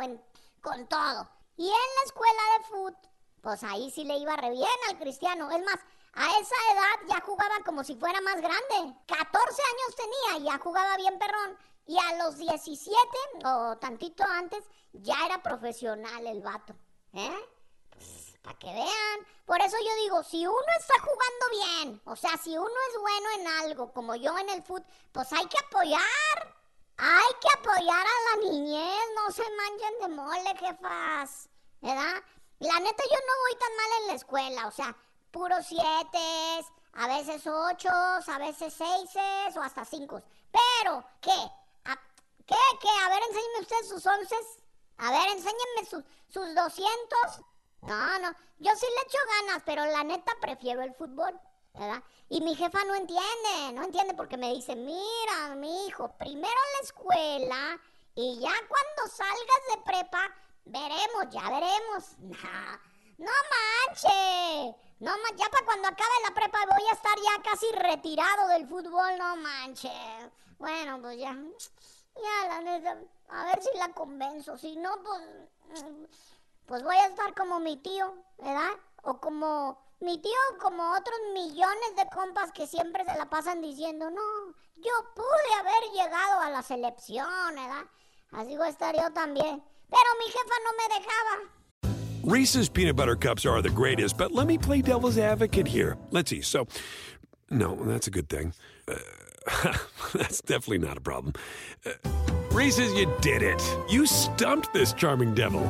con 0.59 0.85
todo. 0.89 1.29
Y 1.55 1.67
en 1.67 1.69
la 1.69 2.03
escuela 2.05 2.41
de 2.57 2.65
fútbol, 2.65 3.12
pues 3.43 3.61
ahí 3.63 3.91
sí 3.91 4.05
le 4.05 4.17
iba 4.17 4.35
re 4.37 4.49
bien 4.51 4.79
al 4.89 4.97
cristiano. 4.97 5.51
Es 5.51 5.63
más, 5.65 5.77
a 6.13 6.25
esa 6.39 6.55
edad 6.73 7.07
ya 7.09 7.21
jugaba 7.21 7.55
como 7.65 7.83
si 7.83 7.95
fuera 7.95 8.21
más 8.21 8.37
grande. 8.37 8.95
14 9.05 9.61
años 9.61 9.95
tenía 10.31 10.51
ya 10.51 10.57
jugaba 10.59 10.95
bien 10.95 11.19
perrón. 11.19 11.57
Y 11.85 11.99
a 11.99 12.23
los 12.23 12.37
17 12.37 12.95
o 13.45 13.77
tantito 13.77 14.23
antes 14.23 14.63
ya 14.93 15.25
era 15.25 15.43
profesional 15.43 16.25
el 16.25 16.41
vato. 16.41 16.73
¿Eh? 17.11 17.49
para 18.41 18.57
que 18.59 18.67
vean. 18.67 19.19
Por 19.45 19.59
eso 19.61 19.77
yo 19.79 19.95
digo, 20.03 20.23
si 20.23 20.45
uno 20.45 20.73
está 20.79 20.95
jugando 20.99 21.85
bien, 21.85 22.01
o 22.05 22.15
sea, 22.15 22.37
si 22.37 22.57
uno 22.57 22.75
es 22.89 22.99
bueno 22.99 23.27
en 23.39 23.47
algo, 23.63 23.91
como 23.93 24.15
yo 24.15 24.37
en 24.37 24.49
el 24.49 24.63
fútbol, 24.63 24.85
pues 25.11 25.31
hay 25.33 25.45
que 25.47 25.57
apoyar. 25.59 26.55
Hay 26.97 27.33
que 27.41 27.47
apoyar 27.57 28.05
a 28.05 28.37
la 28.37 28.49
niñez, 28.49 29.03
no 29.15 29.31
se 29.31 29.43
manchen 29.43 29.99
de 30.01 30.07
mole, 30.09 30.57
jefas. 30.59 31.49
La 32.73 32.79
neta, 32.79 33.03
yo 33.03 33.17
no 33.27 33.33
voy 33.43 33.59
tan 33.59 33.75
mal 33.75 34.01
en 34.01 34.07
la 34.07 34.13
escuela, 34.15 34.67
o 34.67 34.71
sea, 34.71 34.97
puros 35.29 35.63
siete, 35.63 36.65
a 36.93 37.07
veces 37.07 37.45
ocho, 37.45 37.89
a 37.91 38.37
veces 38.39 38.73
seis 38.73 39.55
o 39.55 39.61
hasta 39.61 39.85
cinco. 39.85 40.23
Pero, 40.51 41.05
¿qué? 41.21 41.37
¿Qué? 42.47 42.55
¿Qué? 42.81 42.89
A 43.05 43.09
ver, 43.09 43.21
enséñeme 43.29 43.59
usted 43.61 43.83
sus 43.87 44.03
once. 44.07 44.35
A 44.97 45.11
ver, 45.11 45.29
enséñenme 45.29 45.85
sus, 45.87 46.03
sus 46.27 46.55
200. 46.55 46.95
No, 47.81 48.19
no, 48.19 48.31
yo 48.57 48.71
sí 48.75 48.87
le 48.87 49.01
echo 49.07 49.19
ganas, 49.41 49.63
pero 49.65 49.85
la 49.85 50.03
neta 50.03 50.31
prefiero 50.41 50.81
el 50.81 50.95
fútbol, 50.95 51.39
¿verdad? 51.75 52.01
Y 52.29 52.41
mi 52.41 52.55
jefa 52.55 52.83
no 52.85 52.95
entiende, 52.95 53.73
no 53.73 53.83
entiende 53.83 54.15
porque 54.15 54.37
me 54.37 54.51
dice, 54.51 54.75
mira, 54.75 55.55
mi 55.57 55.85
hijo, 55.85 56.11
primero 56.17 56.59
la 56.73 56.85
escuela 56.87 57.79
y 58.15 58.39
ya 58.39 58.53
cuando 58.67 59.15
salgas 59.15 59.61
de 59.75 59.81
prepa, 59.83 60.35
veremos, 60.65 61.29
ya 61.31 61.49
veremos. 61.49 62.17
No, 62.19 63.25
no 63.25 63.31
manche, 63.53 64.75
no 64.99 65.11
ya 65.35 65.49
para 65.49 65.65
cuando 65.65 65.87
acabe 65.87 66.11
la 66.27 66.33
prepa 66.33 66.59
voy 66.65 66.87
a 66.89 66.93
estar 66.93 67.15
ya 67.17 67.43
casi 67.43 67.71
retirado 67.73 68.47
del 68.47 68.67
fútbol, 68.67 69.17
no 69.17 69.35
manche. 69.37 69.91
Bueno, 70.57 70.99
pues 71.01 71.17
ya, 71.19 71.35
ya 72.15 72.47
la 72.47 72.61
neta, 72.61 72.97
a 73.29 73.45
ver 73.45 73.61
si 73.61 73.77
la 73.77 73.89
convenzo, 73.89 74.57
si 74.57 74.75
no, 74.77 74.91
pues 75.03 75.21
pues 76.65 76.83
voy 76.83 76.95
a 76.95 77.07
estar 77.07 77.33
como 77.35 77.59
mi 77.59 77.77
tío, 77.77 78.15
¿verdad? 78.37 78.71
O 79.03 79.19
como 79.19 79.77
mi 79.99 80.17
tío, 80.17 80.31
como 80.61 80.91
otros 80.93 81.19
millones 81.33 81.95
de 81.95 82.07
compas 82.09 82.51
que 82.51 82.67
siempre 82.67 83.03
se 83.05 83.17
la 83.17 83.29
pasan 83.29 83.61
diciendo, 83.61 84.09
no, 84.09 84.21
yo 84.75 84.91
pude 85.13 85.53
haber 85.59 85.91
llegado 85.93 86.39
a 86.39 86.49
la 86.49 86.61
selección, 86.61 87.55
¿verdad? 87.55 87.85
Así 88.31 88.57
voy 88.57 88.67
a 88.67 88.69
estar 88.69 88.95
yo 88.95 89.11
también. 89.13 89.63
Pero 89.93 90.09
mi 90.19 90.25
jefa 90.25 90.57
no 90.65 90.71
me 90.77 90.85
dejaba. 90.95 91.49
Reese's 92.23 92.69
peanut 92.69 92.95
butter 92.95 93.15
cups 93.15 93.45
are 93.45 93.61
the 93.61 93.69
greatest, 93.69 94.17
but 94.17 94.31
let 94.31 94.47
me 94.47 94.57
play 94.57 94.81
devil's 94.81 95.17
advocate 95.17 95.67
here. 95.67 95.97
Let's 96.09 96.29
see. 96.29 96.41
So, 96.41 96.67
no, 97.49 97.75
that's 97.75 98.07
a 98.07 98.11
good 98.11 98.29
thing. 98.29 98.53
Uh, 98.87 98.95
that's 100.13 100.41
definitely 100.41 100.79
not 100.79 100.97
a 100.97 101.01
problem. 101.01 101.33
Uh, 101.85 101.91
Reese's, 102.51 102.93
you 102.93 103.11
did 103.21 103.43
it. 103.43 103.61
You 103.89 104.05
stumped 104.05 104.73
this 104.73 104.93
charming 104.93 105.35
devil. 105.35 105.61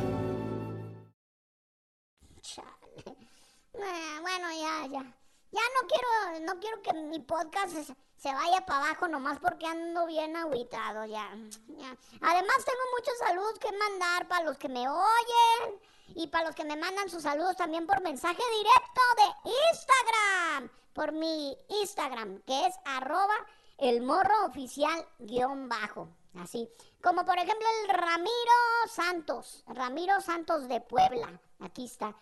Bueno, 3.76 4.50
ya, 4.52 4.86
ya. 4.86 5.04
Ya 5.52 5.62
no 5.76 5.88
quiero, 5.88 6.46
no 6.46 6.60
quiero 6.60 6.82
que 6.82 6.94
mi 7.10 7.20
podcast 7.20 7.94
se, 8.24 8.34
vaya 8.34 8.66
para 8.66 8.86
abajo 8.86 9.10
nomás 9.10 9.38
porque 9.40 9.68
ando 9.68 10.06
bien 10.06 10.36
aguitado 10.38 11.04
ya, 11.06 11.30
ya. 11.68 11.98
Además 12.22 12.56
tengo 12.64 12.82
muchos 12.98 13.18
saludos 13.20 13.60
que 13.60 13.70
mandar 13.78 14.28
para 14.30 14.46
los 14.46 14.58
que 14.58 14.70
me 14.70 14.88
oyen 14.88 15.80
y 16.16 16.28
para 16.28 16.46
los 16.46 16.56
que 16.56 16.64
me 16.64 16.78
mandan 16.78 17.10
sus 17.10 17.24
saludos 17.24 17.58
también 17.58 17.86
por 17.86 18.02
mensaje 18.02 18.42
directo 18.58 19.02
de 19.18 19.52
Instagram. 19.72 20.72
Por 20.94 21.12
mi 21.12 21.58
Instagram, 21.82 22.42
que 22.44 22.68
es 22.68 22.76
arroba 22.86 23.36
el 23.78 24.02
morro 24.02 24.46
oficial 24.46 25.06
guion 25.20 25.68
bajo. 25.68 26.08
Así. 26.40 26.70
Como 27.02 27.26
por 27.26 27.38
ejemplo 27.38 27.68
el 27.82 27.90
Ramiro 27.90 28.54
Santos. 28.90 29.64
Ramiro 29.68 30.22
Santos 30.22 30.70
de 30.70 30.80
Puebla. 30.80 31.42
Aquí 31.60 31.86
está. 31.86 32.16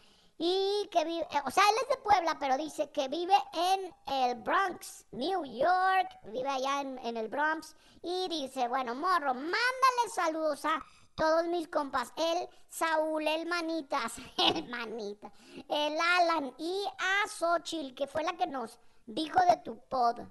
Y 0.43 0.89
que 0.91 1.05
vive, 1.05 1.27
eh, 1.29 1.41
o 1.45 1.51
sea, 1.51 1.63
él 1.69 1.75
es 1.83 1.89
de 1.89 1.97
Puebla, 1.97 2.35
pero 2.39 2.57
dice 2.57 2.89
que 2.89 3.07
vive 3.07 3.35
en 3.53 3.95
el 4.07 4.41
Bronx, 4.41 5.05
New 5.11 5.45
York, 5.45 6.17
vive 6.23 6.49
allá 6.49 6.81
en, 6.81 7.15
el 7.15 7.27
Bronx. 7.27 7.75
Y 8.01 8.27
dice, 8.27 8.67
bueno, 8.67 8.95
morro, 8.95 9.35
mándale 9.35 10.09
saludos 10.11 10.65
a 10.65 10.83
todos 11.13 11.45
mis 11.45 11.67
compas, 11.67 12.11
el 12.15 12.49
Saúl, 12.69 13.27
el 13.27 13.45
Manitas, 13.45 14.13
el 14.39 14.67
Manita, 14.67 15.31
el 15.69 15.95
Alan 15.99 16.55
y 16.57 16.85
a 16.97 17.27
Xochil, 17.27 17.93
que 17.93 18.07
fue 18.07 18.23
la 18.23 18.33
que 18.33 18.47
nos 18.47 18.79
dijo 19.05 19.39
de 19.47 19.57
tu 19.57 19.77
pod, 19.89 20.21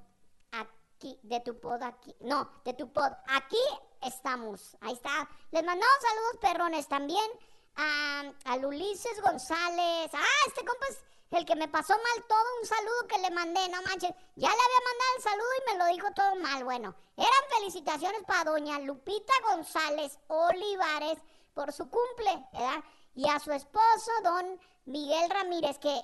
aquí, 0.50 1.20
de 1.22 1.38
tu 1.38 1.60
pod 1.60 1.84
aquí, 1.84 2.16
no, 2.18 2.50
de 2.64 2.74
tu 2.74 2.92
pod, 2.92 3.12
aquí 3.28 3.62
estamos, 4.00 4.76
ahí 4.80 4.94
está. 4.94 5.30
Les 5.52 5.62
mandamos 5.62 5.94
saludos 6.02 6.38
perrones 6.40 6.88
también 6.88 7.30
a, 7.76 8.32
a 8.44 8.54
Ulises 8.56 9.20
González, 9.22 10.10
ah, 10.12 10.46
este 10.46 10.64
compa 10.64 10.86
es 10.88 10.98
el 11.30 11.46
que 11.46 11.54
me 11.54 11.68
pasó 11.68 11.92
mal 11.92 12.26
todo, 12.28 12.44
un 12.60 12.66
saludo 12.66 13.06
que 13.08 13.18
le 13.18 13.30
mandé, 13.30 13.68
no 13.68 13.80
manches, 13.82 14.10
ya 14.34 14.48
le 14.48 14.54
había 14.54 14.86
mandado 14.86 15.16
el 15.16 15.22
saludo 15.22 15.48
y 15.56 15.70
me 15.70 15.78
lo 15.78 15.86
dijo 15.94 16.14
todo 16.14 16.34
mal. 16.36 16.64
Bueno, 16.64 16.94
eran 17.16 17.58
felicitaciones 17.58 18.22
para 18.26 18.50
doña 18.50 18.80
Lupita 18.80 19.32
González 19.48 20.18
Olivares 20.26 21.18
por 21.54 21.72
su 21.72 21.88
cumple, 21.88 22.46
¿verdad? 22.52 22.82
Y 23.14 23.28
a 23.28 23.38
su 23.38 23.52
esposo, 23.52 24.10
don 24.24 24.60
Miguel 24.86 25.30
Ramírez, 25.30 25.78
que, 25.78 26.00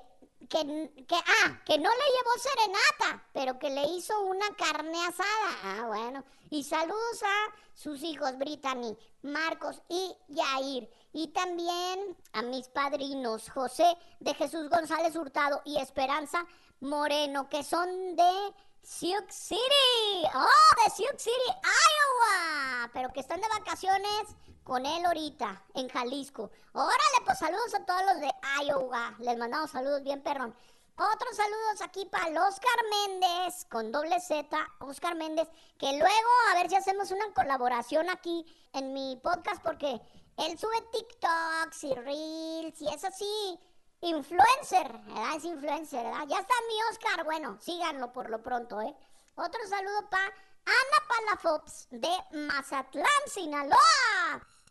que, 0.48 1.04
que, 1.08 1.16
ah, 1.16 1.60
que 1.64 1.78
no 1.78 1.90
le 1.90 2.04
llevó 2.04 2.30
serenata, 2.38 3.28
pero 3.32 3.58
que 3.58 3.70
le 3.70 3.84
hizo 3.86 4.20
una 4.20 4.54
carne 4.54 4.98
asada. 5.06 5.58
Ah, 5.64 5.84
bueno. 5.86 6.24
Y 6.50 6.62
saludos 6.62 7.22
a 7.24 7.54
sus 7.74 8.02
hijos, 8.02 8.36
Brittany, 8.38 8.96
Marcos 9.22 9.82
y 9.88 10.16
Yair. 10.28 10.88
Y 11.16 11.28
también 11.28 12.14
a 12.34 12.42
mis 12.42 12.68
padrinos, 12.68 13.48
José 13.48 13.86
de 14.20 14.34
Jesús 14.34 14.68
González 14.68 15.16
Hurtado 15.16 15.62
y 15.64 15.78
Esperanza 15.78 16.44
Moreno, 16.80 17.48
que 17.48 17.64
son 17.64 18.14
de 18.14 18.54
Sioux 18.82 19.24
City. 19.30 20.28
Oh, 20.34 20.84
de 20.84 20.90
Sioux 20.90 21.16
City, 21.16 21.48
Iowa. 21.48 22.90
Pero 22.92 23.14
que 23.14 23.20
están 23.20 23.40
de 23.40 23.48
vacaciones 23.48 24.36
con 24.62 24.84
él 24.84 25.06
ahorita, 25.06 25.64
en 25.72 25.88
Jalisco. 25.88 26.50
Órale, 26.74 27.24
pues 27.24 27.38
saludos 27.38 27.74
a 27.74 27.86
todos 27.86 28.02
los 28.12 28.20
de 28.20 28.30
Iowa. 28.66 29.14
Les 29.20 29.38
mandamos 29.38 29.70
saludos 29.70 30.02
bien, 30.02 30.22
perrón. 30.22 30.54
Otros 30.98 31.34
saludos 31.34 31.80
aquí 31.82 32.04
para 32.04 32.46
Oscar 32.46 32.78
Méndez, 32.90 33.64
con 33.70 33.90
doble 33.90 34.20
Z, 34.20 34.54
Oscar 34.80 35.14
Méndez, 35.14 35.48
que 35.78 35.92
luego 35.92 36.28
a 36.50 36.56
ver 36.56 36.68
si 36.68 36.76
hacemos 36.76 37.10
una 37.10 37.32
colaboración 37.32 38.10
aquí 38.10 38.44
en 38.74 38.92
mi 38.92 39.18
podcast, 39.22 39.62
porque 39.62 40.00
él 40.36 40.58
sube 40.58 40.80
TikToks 40.92 41.84
y 41.84 41.94
Reels 41.94 42.80
y 42.80 42.88
es 42.88 43.04
así, 43.04 43.58
influencer, 44.00 44.92
¿verdad? 44.92 45.36
Es 45.36 45.44
influencer, 45.44 46.04
¿verdad? 46.04 46.26
Ya 46.28 46.38
está 46.38 46.54
mi 46.68 46.82
Oscar, 46.90 47.24
bueno, 47.24 47.58
síganlo 47.60 48.12
por 48.12 48.30
lo 48.30 48.42
pronto, 48.42 48.80
¿eh? 48.80 48.94
Otro 49.36 49.60
saludo 49.68 50.08
para 50.10 50.26
Ana 50.26 51.08
Palafox 51.08 51.88
de 51.90 52.38
Mazatlán, 52.38 53.06
Sinaloa. 53.26 53.78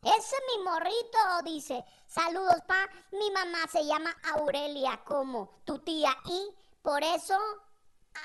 Ese 0.03 0.35
mi 0.55 0.63
morrito 0.63 1.17
dice, 1.43 1.83
saludos 2.05 2.61
pa, 2.67 2.87
mi 3.11 3.31
mamá 3.31 3.65
se 3.71 3.83
llama 3.85 4.15
Aurelia 4.33 5.01
como 5.03 5.61
tu 5.65 5.79
tía 5.79 6.15
y 6.25 6.55
por 6.83 7.03
eso 7.03 7.37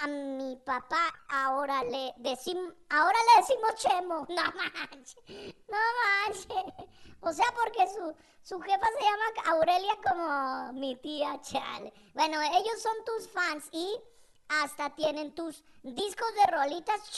a 0.00 0.06
mi 0.06 0.56
papá 0.56 1.12
ahora 1.28 1.82
le 1.84 2.14
decimos, 2.18 2.74
ahora 2.88 3.18
le 3.18 3.42
decimos 3.42 3.74
Chemo. 3.76 4.26
No 4.28 4.42
manches, 4.54 5.54
no 5.68 5.78
manches. 6.02 6.74
O 7.20 7.32
sea, 7.32 7.46
porque 7.54 7.86
su, 7.88 8.14
su 8.42 8.60
jefa 8.60 8.86
se 8.98 9.04
llama 9.04 9.56
Aurelia 9.56 9.98
como 10.06 10.72
mi 10.72 10.96
tía 10.96 11.40
Chale. 11.42 11.92
Bueno, 12.14 12.40
ellos 12.40 12.80
son 12.80 13.04
tus 13.04 13.28
fans 13.28 13.68
y 13.72 14.00
hasta 14.48 14.94
tienen 14.94 15.34
tus 15.34 15.62
discos 15.82 16.34
de 16.34 16.52
rolitas 16.52 17.10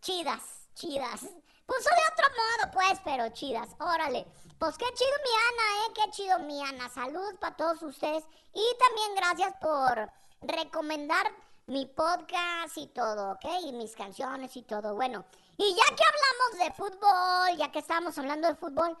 chidas, 0.00 0.68
chidas. 0.74 1.20
Puso 1.66 1.88
de 1.88 2.12
otro 2.12 2.26
modo, 2.36 2.72
pues, 2.72 3.00
pero 3.04 3.28
chidas. 3.30 3.68
Órale. 3.78 4.26
Pues 4.58 4.78
qué 4.78 4.86
chido 4.94 5.10
mi 5.22 5.30
Ana, 5.48 5.86
¿eh? 5.86 5.92
Qué 5.94 6.10
chido 6.10 6.38
mi 6.40 6.62
Ana. 6.62 6.88
Saludos 6.88 7.34
para 7.40 7.56
todos 7.56 7.82
ustedes. 7.82 8.24
Y 8.52 8.64
también 8.78 9.14
gracias 9.16 9.54
por 9.60 10.10
recomendar 10.42 11.26
mi 11.66 11.86
podcast 11.86 12.76
y 12.76 12.86
todo, 12.88 13.32
¿ok? 13.32 13.44
Y 13.64 13.72
mis 13.72 13.94
canciones 13.96 14.56
y 14.56 14.62
todo. 14.62 14.94
Bueno, 14.94 15.24
y 15.56 15.74
ya 15.74 15.96
que 15.96 16.02
hablamos 16.04 16.66
de 16.66 16.72
fútbol, 16.74 17.56
ya 17.56 17.72
que 17.72 17.78
estamos 17.78 18.16
hablando 18.18 18.48
de 18.48 18.54
fútbol, 18.54 18.96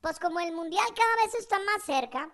pues 0.00 0.18
como 0.18 0.40
el 0.40 0.52
mundial 0.52 0.86
cada 0.96 1.16
vez 1.24 1.34
está 1.34 1.58
más 1.58 1.82
cerca, 1.84 2.30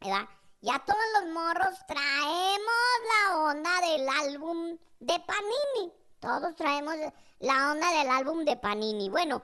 ¿verdad? 0.00 0.28
Ya 0.62 0.78
todos 0.84 1.00
los 1.18 1.32
morros 1.32 1.78
traemos 1.86 3.00
la 3.28 3.38
onda 3.38 3.80
del 3.80 4.08
álbum 4.08 4.78
de 5.00 5.20
Panini. 5.20 5.92
Todos 6.20 6.54
traemos 6.54 6.94
la 7.40 7.72
onda 7.72 7.90
del 7.92 8.10
álbum 8.10 8.44
de 8.44 8.56
Panini. 8.56 9.08
Bueno, 9.08 9.42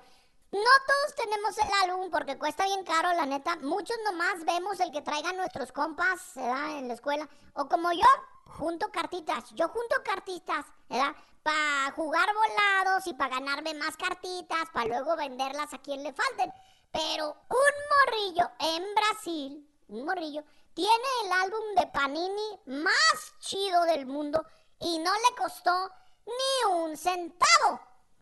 no 0.53 0.61
todos 0.61 1.15
tenemos 1.17 1.59
el 1.59 1.91
álbum 1.91 2.11
porque 2.11 2.39
cuesta 2.39 2.65
bien 2.65 2.85
caro, 2.85 3.13
la 3.15 3.27
neta. 3.27 3.57
Muchos 3.57 3.97
nomás 4.05 4.45
vemos 4.45 4.79
el 4.81 4.93
que 4.93 5.03
traigan 5.03 5.37
nuestros 5.37 5.73
compas, 5.73 6.33
¿verdad? 6.35 6.79
En 6.79 6.89
la 6.89 6.95
escuela. 6.95 7.29
O 7.55 7.69
como 7.69 7.91
yo, 7.93 8.07
junto 8.47 8.91
cartitas. 8.91 9.45
Yo 9.55 9.69
junto 9.69 10.03
cartitas, 10.05 10.65
¿verdad? 10.89 11.15
Para 11.43 11.93
jugar 11.93 12.29
volados 12.35 13.07
y 13.07 13.15
para 13.15 13.39
ganarme 13.39 13.75
más 13.75 13.97
cartitas, 13.97 14.69
para 14.73 14.87
luego 14.87 15.17
venderlas 15.17 15.73
a 15.75 15.79
quien 15.79 16.03
le 16.03 16.13
falten. 16.13 16.53
Pero 16.91 17.37
un 17.49 18.17
morrillo 18.17 18.51
en 18.59 18.95
Brasil, 18.95 19.69
un 19.89 20.05
morrillo, 20.05 20.43
tiene 20.75 21.09
el 21.25 21.33
álbum 21.33 21.75
de 21.77 21.87
Panini 21.89 22.61
más 22.67 23.35
chido 23.41 23.83
del 23.85 24.07
mundo 24.07 24.45
y 24.79 24.99
no 24.99 25.13
le 25.13 25.37
costó 25.37 25.91
ni 26.27 26.73
un 26.73 26.97
centavo. 26.97 27.81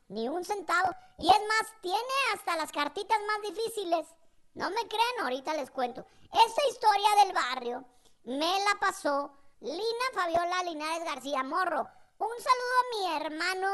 Ni 0.08 0.28
un 0.28 0.44
centavo. 0.44 0.94
Y 1.18 1.28
es 1.28 1.40
más, 1.48 1.72
tiene 1.80 1.98
hasta 2.34 2.56
las 2.56 2.70
cartitas 2.70 3.18
más 3.26 3.42
difíciles. 3.42 4.06
No 4.54 4.70
me 4.70 4.86
creen, 4.86 5.20
ahorita 5.22 5.54
les 5.54 5.70
cuento. 5.70 6.06
Esta 6.46 6.68
historia 6.68 7.24
del 7.24 7.32
barrio 7.32 7.84
me 8.24 8.58
la 8.64 8.78
pasó 8.78 9.32
Lina 9.64 10.11
Fabiola 10.12 10.62
Linares 10.62 11.04
García 11.06 11.42
Morro. 11.42 11.88
Un 12.18 12.28
saludo 12.37 12.76
a 12.80 12.90
mi 12.90 13.25
hermano 13.25 13.68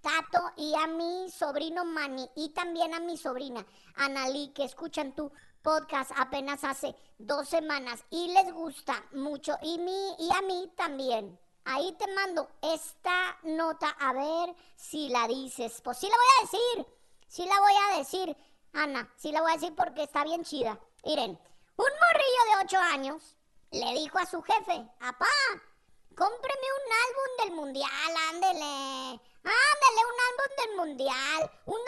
Tato 0.00 0.50
y 0.56 0.74
a 0.74 0.88
mi 0.88 1.30
sobrino 1.30 1.84
Manny 1.84 2.28
y 2.34 2.48
también 2.48 2.92
a 2.94 2.98
mi 2.98 3.16
sobrina 3.16 3.64
Analí 3.94 4.48
que 4.48 4.64
escuchan 4.64 5.14
tu 5.14 5.30
podcast 5.62 6.10
apenas 6.16 6.64
hace 6.64 6.96
dos 7.18 7.48
semanas 7.48 8.02
y 8.10 8.32
les 8.32 8.52
gusta 8.52 9.04
mucho 9.12 9.56
y, 9.62 9.78
mi, 9.78 10.16
y 10.18 10.30
a 10.36 10.42
mí 10.42 10.72
también. 10.74 11.38
Ahí 11.64 11.92
te 11.92 12.12
mando 12.12 12.50
esta 12.60 13.38
nota 13.44 13.90
a 14.00 14.12
ver 14.14 14.52
si 14.74 15.10
la 15.10 15.28
dices. 15.28 15.80
Pues 15.80 15.96
sí 15.98 16.08
la 16.08 16.16
voy 16.16 16.26
a 16.26 16.42
decir. 16.42 16.96
Sí 17.28 17.46
la 17.46 17.60
voy 17.60 17.72
a 17.88 17.98
decir, 17.98 18.36
Ana. 18.72 19.12
Sí 19.14 19.30
la 19.30 19.42
voy 19.42 19.52
a 19.52 19.54
decir 19.54 19.76
porque 19.76 20.02
está 20.02 20.24
bien 20.24 20.42
chida. 20.42 20.76
Miren, 21.04 21.38
un 21.76 21.86
morrillo 21.86 22.58
de 22.58 22.64
8 22.64 22.78
años 22.92 23.35
le 23.70 23.92
dijo 23.94 24.18
a 24.18 24.26
su 24.26 24.42
jefe, 24.42 24.88
apá, 25.00 25.26
cómpreme 26.14 26.68
un 26.76 26.92
álbum 27.04 27.44
del 27.44 27.52
mundial, 27.56 28.14
ándele. 28.30 29.20
Ándele, 29.44 30.02
un 30.02 30.20
álbum 30.28 30.56
del 30.58 30.76
mundial. 30.76 31.50
Un, 31.66 31.78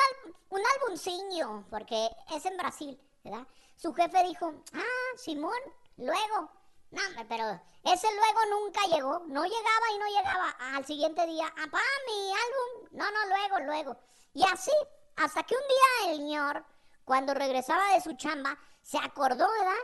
un 0.51 0.61
álbumciño, 0.75 1.67
porque 1.71 2.09
es 2.35 2.45
en 2.47 2.57
Brasil, 2.57 3.01
¿verdad? 3.25 3.47
Su 3.77 3.93
jefe 3.95 4.23
dijo, 4.25 4.53
ah, 4.75 5.17
Simón, 5.17 5.59
luego. 5.97 6.51
No, 6.91 7.03
pero 7.29 7.61
ese 7.85 8.09
luego 8.15 8.41
nunca 8.51 8.81
llegó. 8.87 9.19
No 9.27 9.45
llegaba 9.45 9.93
y 9.95 9.99
no 9.99 10.07
llegaba. 10.07 10.51
Al 10.75 10.87
siguiente 10.87 11.27
día, 11.27 11.47
apá, 11.47 11.81
mi 12.07 12.33
álbum. 12.33 12.89
No, 12.93 13.11
no, 13.11 13.27
luego, 13.27 13.59
luego. 13.67 13.97
Y 14.33 14.43
así, 14.45 14.73
hasta 15.17 15.43
que 15.43 15.55
un 15.55 15.61
día 15.61 16.11
el 16.11 16.17
señor, 16.17 16.65
cuando 17.05 17.35
regresaba 17.35 17.93
de 17.93 18.01
su 18.01 18.15
chamba, 18.15 18.59
se 18.83 18.99
acordó, 18.99 19.47
¿verdad? 19.51 19.75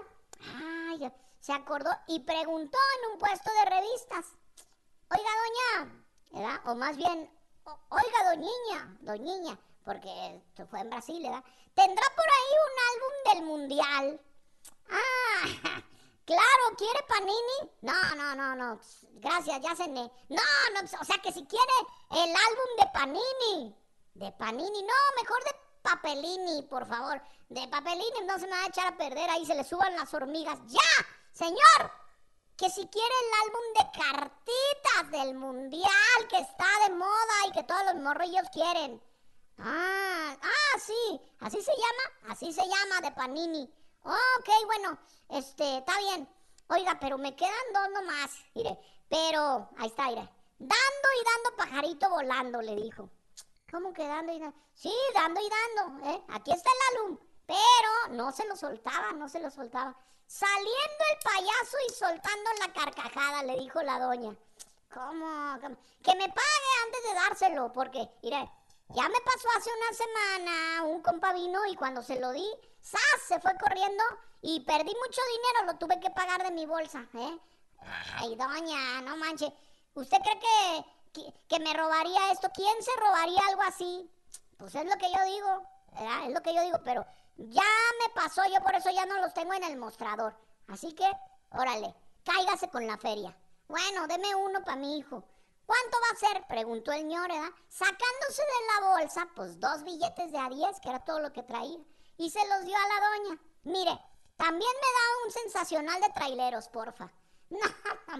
Ay, 0.90 1.12
se 1.44 1.52
acordó 1.52 1.90
y 2.06 2.20
preguntó 2.20 2.78
en 2.96 3.12
un 3.12 3.18
puesto 3.18 3.50
de 3.52 3.64
revistas. 3.66 4.24
Oiga, 5.10 5.30
doña, 5.44 6.04
¿verdad? 6.30 6.60
O 6.70 6.74
más 6.74 6.96
bien, 6.96 7.30
oiga, 7.90 8.30
doñiña, 8.30 8.96
doñiña, 9.00 9.58
porque 9.84 10.08
esto 10.36 10.66
fue 10.66 10.80
en 10.80 10.88
Brasil, 10.88 11.22
¿verdad? 11.22 11.44
¿Tendrá 11.74 12.06
por 12.16 12.24
ahí 12.24 12.54
un 12.64 12.72
álbum 12.88 13.12
del 13.34 13.42
mundial? 13.46 14.20
Ah, 14.88 15.44
claro, 16.24 16.76
¿quiere 16.78 17.00
Panini? 17.08 17.72
No, 17.82 18.14
no, 18.16 18.34
no, 18.34 18.56
no, 18.56 18.80
gracias, 19.16 19.60
ya 19.60 19.76
cené. 19.76 20.10
No, 20.30 20.42
no, 20.72 20.98
o 20.98 21.04
sea 21.04 21.18
que 21.22 21.30
si 21.30 21.44
quiere 21.44 21.74
el 22.12 22.30
álbum 22.30 22.70
de 22.80 22.86
Panini. 22.90 23.76
De 24.14 24.32
Panini, 24.32 24.82
no, 24.82 24.94
mejor 25.20 25.44
de 25.44 25.56
Papelini, 25.82 26.62
por 26.62 26.86
favor. 26.86 27.20
De 27.50 27.68
Papelini 27.68 28.26
no 28.26 28.38
se 28.38 28.46
me 28.46 28.52
va 28.52 28.62
a 28.62 28.68
echar 28.68 28.86
a 28.86 28.96
perder, 28.96 29.28
ahí 29.28 29.44
se 29.44 29.54
le 29.54 29.64
suban 29.64 29.94
las 29.94 30.14
hormigas. 30.14 30.58
¡Ya! 30.68 30.80
Señor, 31.34 31.90
que 32.56 32.70
si 32.70 32.86
quiere 32.86 33.14
el 33.24 33.32
álbum 33.44 33.62
de 33.74 34.00
cartitas 34.00 35.10
del 35.10 35.34
mundial 35.34 36.28
que 36.30 36.38
está 36.38 36.64
de 36.86 36.94
moda 36.94 37.46
y 37.48 37.50
que 37.50 37.64
todos 37.64 37.84
los 37.86 37.96
morrillos 37.96 38.48
quieren. 38.52 39.02
Ah, 39.58 40.36
ah, 40.40 40.78
sí, 40.78 41.20
así 41.40 41.60
se 41.60 41.72
llama, 41.72 42.32
así 42.32 42.52
se 42.52 42.62
llama 42.62 43.00
de 43.02 43.10
Panini. 43.10 43.68
ok, 44.04 44.48
bueno, 44.66 44.96
este, 45.30 45.78
está 45.78 45.98
bien. 45.98 46.28
Oiga, 46.68 46.96
pero 47.00 47.18
me 47.18 47.34
quedan 47.34 47.72
dos 47.72 47.90
nomás, 47.90 48.30
mire. 48.54 48.78
Pero, 49.08 49.68
ahí 49.78 49.88
está, 49.88 50.06
mire. 50.06 50.30
Dando 50.60 51.08
y 51.20 51.24
dando 51.24 51.56
pajarito 51.56 52.10
volando, 52.10 52.62
le 52.62 52.76
dijo. 52.76 53.10
¿Cómo 53.72 53.92
que 53.92 54.06
dando 54.06 54.32
y 54.32 54.38
dando? 54.38 54.56
Sí, 54.72 54.94
dando 55.14 55.40
y 55.40 55.50
dando, 55.50 56.10
¿eh? 56.10 56.24
Aquí 56.28 56.52
está 56.52 56.70
el 56.70 56.96
álbum. 56.96 57.18
Pero 57.44 58.14
no 58.16 58.30
se 58.30 58.46
lo 58.46 58.54
soltaba, 58.54 59.12
no 59.12 59.28
se 59.28 59.40
lo 59.40 59.50
soltaba. 59.50 59.96
Saliendo 60.26 61.04
el 61.12 61.18
payaso 61.22 61.76
y 61.88 61.92
soltando 61.92 62.50
la 62.60 62.72
carcajada, 62.72 63.42
le 63.42 63.58
dijo 63.58 63.82
la 63.82 63.98
doña. 63.98 64.34
¿Cómo? 64.92 65.58
Que 66.02 66.14
me 66.14 66.28
pague 66.28 66.70
antes 66.84 67.02
de 67.02 67.14
dárselo, 67.14 67.72
porque, 67.72 68.08
mire, 68.22 68.50
ya 68.90 69.08
me 69.08 69.20
pasó 69.20 69.48
hace 69.56 69.70
una 69.70 69.92
semana, 69.92 70.84
un 70.84 71.02
compa 71.02 71.32
vino 71.32 71.66
y 71.66 71.76
cuando 71.76 72.02
se 72.02 72.20
lo 72.20 72.32
di, 72.32 72.46
¡zas! 72.82 73.00
Se 73.26 73.40
fue 73.40 73.56
corriendo 73.58 74.02
y 74.42 74.60
perdí 74.60 74.94
mucho 74.94 75.20
dinero, 75.32 75.72
lo 75.72 75.78
tuve 75.78 76.00
que 76.00 76.10
pagar 76.10 76.42
de 76.42 76.52
mi 76.52 76.66
bolsa, 76.66 77.06
¿eh? 77.14 77.38
Ay, 78.16 78.36
doña, 78.36 79.00
no 79.02 79.16
manche. 79.16 79.52
¿Usted 79.94 80.18
cree 80.18 80.84
que, 81.12 81.32
que, 81.48 81.60
me 81.60 81.72
robaría 81.74 82.32
esto? 82.32 82.50
¿Quién 82.54 82.82
se 82.82 82.90
robaría 83.00 83.40
algo 83.48 83.62
así? 83.62 84.10
Pues 84.58 84.74
es 84.74 84.84
lo 84.84 84.96
que 84.96 85.10
yo 85.10 85.24
digo, 85.24 85.62
¿verdad? 85.92 86.26
Es 86.26 86.32
lo 86.32 86.42
que 86.42 86.54
yo 86.54 86.62
digo, 86.62 86.78
pero 86.84 87.06
ya 87.36 87.62
me 87.62 88.14
pasó, 88.14 88.42
yo 88.46 88.62
por 88.62 88.74
eso 88.74 88.90
ya 88.90 89.06
no 89.06 89.20
los 89.20 89.34
tengo 89.34 89.54
en 89.54 89.64
el 89.64 89.76
mostrador. 89.76 90.36
Así 90.68 90.94
que, 90.94 91.10
órale, 91.50 91.94
cáigase 92.24 92.68
con 92.68 92.86
la 92.86 92.96
feria. 92.96 93.36
Bueno, 93.68 94.06
deme 94.06 94.34
uno 94.34 94.62
para 94.62 94.76
mi 94.76 94.98
hijo. 94.98 95.24
¿Cuánto 95.66 95.96
va 96.00 96.12
a 96.12 96.32
ser? 96.32 96.46
Preguntó 96.46 96.92
el 96.92 97.06
ñor. 97.06 97.30
Sacándose 97.68 98.42
de 98.42 98.80
la 98.80 98.88
bolsa, 98.88 99.28
pues 99.34 99.58
dos 99.58 99.82
billetes 99.82 100.30
de 100.30 100.38
a 100.38 100.48
diez, 100.48 100.78
que 100.80 100.90
era 100.90 101.00
todo 101.00 101.20
lo 101.20 101.32
que 101.32 101.42
traía. 101.42 101.78
Y 102.18 102.30
se 102.30 102.46
los 102.48 102.64
dio 102.64 102.76
a 102.76 102.88
la 102.88 103.08
doña. 103.08 103.42
Mire, 103.64 103.98
también 104.36 104.70
me 104.72 104.92
da 104.92 105.24
un 105.26 105.32
sensacional 105.32 106.00
de 106.00 106.10
traileros, 106.10 106.68
porfa. 106.68 107.10
No, 107.50 107.60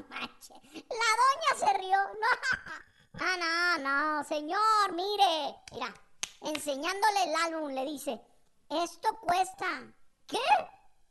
manches. 0.09 0.59
La 0.73 1.11
doña 1.23 1.59
se 1.59 1.79
rió. 1.79 1.99
No. 2.21 3.21
Ah, 3.21 3.79
no, 3.79 4.19
no, 4.19 4.25
señor, 4.25 4.93
mire. 4.93 5.55
Mira, 5.73 5.95
enseñándole 6.41 7.25
el 7.25 7.35
álbum, 7.37 7.71
le 7.71 7.85
dice, 7.85 8.21
esto 8.71 9.19
cuesta. 9.21 9.67
¿Qué? 10.27 10.39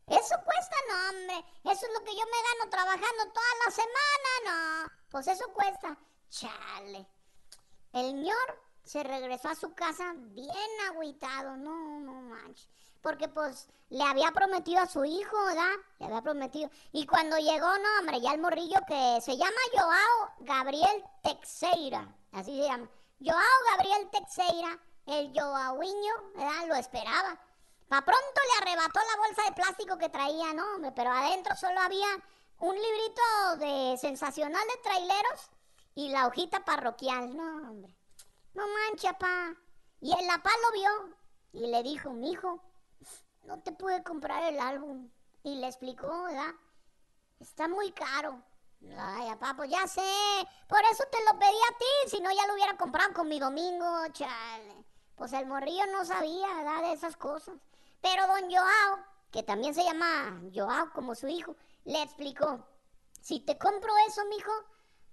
Eso 0.07 0.35
cuesta, 0.43 0.75
no, 0.89 1.09
hombre. 1.09 1.45
Eso 1.63 1.85
es 1.85 1.93
lo 1.93 2.03
que 2.03 2.15
yo 2.15 2.23
me 2.25 2.59
gano 2.59 2.69
trabajando 2.69 3.31
toda 3.31 3.47
la 3.65 3.71
semana, 3.71 4.85
no. 4.85 4.91
Pues 5.09 5.27
eso 5.27 5.45
cuesta. 5.53 5.97
Chale. 6.29 7.07
El 7.93 8.23
ñor 8.23 8.63
se 8.83 9.03
regresó 9.03 9.49
a 9.49 9.55
su 9.55 9.73
casa 9.73 10.13
bien 10.15 10.81
agüitado. 10.89 11.55
No, 11.57 11.99
no 11.99 12.13
manches. 12.13 12.67
Porque 13.01 13.27
pues 13.27 13.67
le 13.89 14.03
había 14.03 14.31
prometido 14.31 14.81
a 14.81 14.87
su 14.87 15.05
hijo, 15.05 15.45
¿verdad? 15.45 15.73
Le 15.99 16.05
había 16.05 16.21
prometido. 16.21 16.69
Y 16.91 17.05
cuando 17.05 17.37
llegó, 17.37 17.67
no, 17.67 17.99
hombre, 17.99 18.21
ya 18.21 18.33
el 18.33 18.41
morrillo 18.41 18.79
que 18.87 19.19
se 19.21 19.37
llama 19.37 19.51
Joao 19.73 20.33
Gabriel 20.39 21.03
Texeira. 21.21 22.13
Así 22.31 22.57
se 22.57 22.67
llama. 22.67 22.89
Joao 23.19 23.37
Gabriel 23.71 24.09
Texeira, 24.09 24.79
el 25.05 25.31
Joaoiño, 25.33 26.13
¿verdad? 26.35 26.67
Lo 26.67 26.75
esperaba. 26.75 27.39
Pa' 27.87 28.01
pronto 28.01 28.41
le 28.47 28.61
arrebató 28.61 28.99
la 28.99 29.17
bolsa 29.17 29.43
de 29.43 29.55
plástico 29.55 29.97
que 29.97 30.09
traía, 30.09 30.53
no, 30.53 30.75
hombre, 30.75 30.91
pero 30.93 31.11
adentro 31.11 31.55
solo 31.55 31.79
había 31.79 32.07
un 32.59 32.75
librito 32.75 33.57
de 33.57 33.97
sensacional 33.97 34.63
de 34.67 34.81
traileros 34.81 35.51
y 35.95 36.09
la 36.09 36.27
hojita 36.27 36.63
parroquial. 36.65 37.35
No, 37.35 37.69
hombre. 37.69 37.95
No 38.53 38.63
mancha, 38.67 39.17
pa. 39.17 39.55
Y 39.99 40.11
el 40.11 40.27
papá 40.27 40.49
lo 40.63 40.71
vio 40.71 41.17
y 41.53 41.67
le 41.67 41.83
dijo, 41.83 42.11
mijo, 42.11 42.63
no 43.43 43.61
te 43.61 43.71
pude 43.71 44.03
comprar 44.03 44.43
el 44.43 44.59
álbum. 44.59 45.09
Y 45.43 45.55
le 45.55 45.67
explicó, 45.67 46.23
¿verdad? 46.23 46.53
Está 47.39 47.67
muy 47.67 47.91
caro. 47.91 48.41
Ay, 48.97 49.29
papá, 49.29 49.53
pues 49.55 49.69
ya 49.69 49.85
sé. 49.87 50.01
Por 50.67 50.81
eso 50.91 51.03
te 51.11 51.23
lo 51.25 51.37
pedí 51.37 51.57
a 51.69 51.77
ti, 51.77 52.09
si 52.09 52.21
no 52.21 52.31
ya 52.31 52.47
lo 52.47 52.53
hubiera 52.53 52.77
comprado 52.77 53.13
con 53.13 53.27
mi 53.27 53.39
domingo, 53.39 54.07
chale. 54.13 54.82
Pues 55.15 55.33
el 55.33 55.45
morrillo 55.45 55.85
no 55.91 56.05
sabía, 56.05 56.47
¿verdad? 56.55 56.81
De 56.81 56.93
esas 56.93 57.15
cosas. 57.15 57.55
Pero 58.01 58.27
don 58.27 58.51
Joao, 58.51 58.99
que 59.31 59.43
también 59.43 59.73
se 59.73 59.83
llama 59.83 60.41
Joao 60.53 60.91
como 60.93 61.15
su 61.15 61.27
hijo, 61.27 61.55
le 61.85 62.01
explicó, 62.01 62.65
si 63.21 63.39
te 63.39 63.57
compro 63.57 63.91
eso, 64.07 64.25
mijo, 64.25 64.51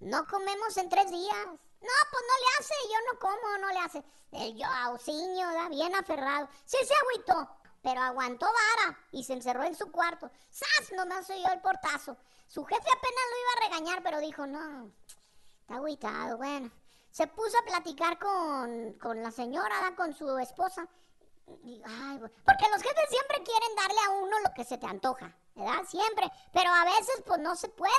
no 0.01 0.27
comemos 0.27 0.77
en 0.77 0.89
tres 0.89 1.11
días. 1.11 1.47
No, 1.47 1.89
pues 2.11 2.23
no 2.29 2.35
le 2.41 2.59
hace, 2.59 2.75
yo 2.93 2.99
no 3.13 3.19
como, 3.19 3.59
no 3.59 3.69
le 3.69 3.79
hace. 3.79 4.05
El 4.33 4.63
Joauciño, 4.63 5.53
da 5.53 5.69
bien 5.69 5.95
aferrado. 5.95 6.49
Sí 6.65 6.77
se 6.85 6.95
agüitó, 6.95 7.49
pero 7.83 8.03
aguantó 8.03 8.47
vara 8.47 8.99
y 9.13 9.25
se 9.25 9.35
encerró 9.35 9.63
en 9.63 9.75
su 9.75 9.91
cuarto. 9.91 10.31
¡Sas! 10.51 10.93
Nomás 10.93 11.31
oyó 11.31 11.51
el 11.53 11.61
portazo. 11.61 12.17
Su 12.49 12.65
jefe 12.65 12.81
apenas 12.81 13.25
lo 13.31 13.39
iba 13.39 13.53
a 13.53 13.69
regañar, 13.69 14.03
pero 14.03 14.21
dijo, 14.21 14.47
no, 14.47 14.91
está 15.61 15.77
agüitado, 15.77 16.37
bueno. 16.37 16.71
Se 17.11 17.27
puso 17.27 17.59
a 17.59 17.65
platicar 17.65 18.19
con, 18.19 18.95
con 18.95 19.23
la 19.23 19.31
señora, 19.31 19.95
con 19.97 20.15
su 20.15 20.39
esposa. 20.39 20.87
porque 21.47 22.71
los 22.73 22.83
jefes 22.83 23.09
siempre 23.09 23.43
quieren 23.43 23.77
darle 23.77 24.01
a 24.07 24.11
uno 24.23 24.41
lo 24.41 24.55
que 24.55 24.65
se 24.65 24.79
te 24.79 24.87
antoja, 24.87 25.37
¿verdad? 25.55 25.85
Siempre. 25.87 26.31
Pero 26.53 26.71
a 26.73 26.85
veces, 26.85 27.23
pues 27.27 27.41
no 27.41 27.57
se 27.57 27.69
puede. 27.69 27.93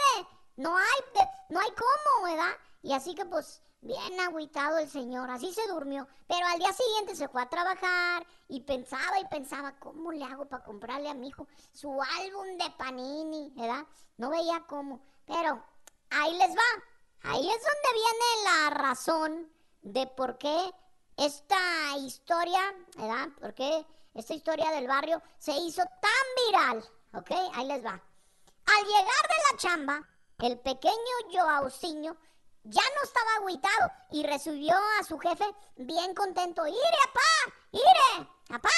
No 0.55 0.77
hay, 0.77 1.25
no 1.49 1.59
hay 1.59 1.69
cómo, 1.71 2.25
¿verdad? 2.25 2.55
Y 2.83 2.93
así 2.93 3.15
que 3.15 3.25
pues 3.25 3.61
bien 3.81 4.19
agüitado 4.19 4.77
el 4.77 4.89
señor, 4.89 5.29
así 5.29 5.53
se 5.53 5.67
durmió. 5.67 6.07
Pero 6.27 6.45
al 6.47 6.59
día 6.59 6.71
siguiente 6.71 7.15
se 7.15 7.27
fue 7.27 7.41
a 7.41 7.49
trabajar 7.49 8.25
y 8.47 8.61
pensaba 8.61 9.19
y 9.19 9.25
pensaba, 9.25 9.73
¿cómo 9.79 10.11
le 10.11 10.23
hago 10.23 10.45
para 10.47 10.63
comprarle 10.63 11.09
a 11.09 11.13
mi 11.13 11.29
hijo 11.29 11.47
su 11.73 12.01
álbum 12.01 12.57
de 12.57 12.69
Panini, 12.77 13.51
¿verdad? 13.55 13.85
No 14.17 14.29
veía 14.29 14.63
cómo. 14.67 15.01
Pero 15.25 15.63
ahí 16.09 16.37
les 16.37 16.51
va. 16.51 16.83
Ahí 17.23 17.49
es 17.49 17.63
donde 17.63 17.93
viene 17.93 18.43
la 18.43 18.69
razón 18.71 19.51
de 19.81 20.07
por 20.07 20.37
qué 20.37 20.73
esta 21.17 21.97
historia, 21.97 22.59
¿verdad? 22.95 23.29
Por 23.39 23.53
qué 23.53 23.85
esta 24.13 24.33
historia 24.33 24.71
del 24.71 24.87
barrio 24.87 25.21
se 25.37 25.51
hizo 25.51 25.83
tan 25.83 26.47
viral, 26.47 26.89
¿ok? 27.13 27.31
Ahí 27.53 27.67
les 27.67 27.85
va. 27.85 27.91
Al 27.91 28.85
llegar 28.85 29.27
de 29.27 29.51
la 29.51 29.57
chamba, 29.57 30.09
el 30.39 30.59
pequeño 30.59 30.95
Joauciño 31.31 32.15
ya 32.63 32.81
no 32.81 33.03
estaba 33.03 33.35
agüitado 33.37 33.91
y 34.11 34.23
recibió 34.23 34.75
a 34.99 35.03
su 35.03 35.17
jefe 35.19 35.45
bien 35.77 36.13
contento. 36.13 36.65
¡Ire, 36.65 36.77
papá! 37.05 37.55
¡Ire! 37.71 38.27
¡Papá! 38.47 38.69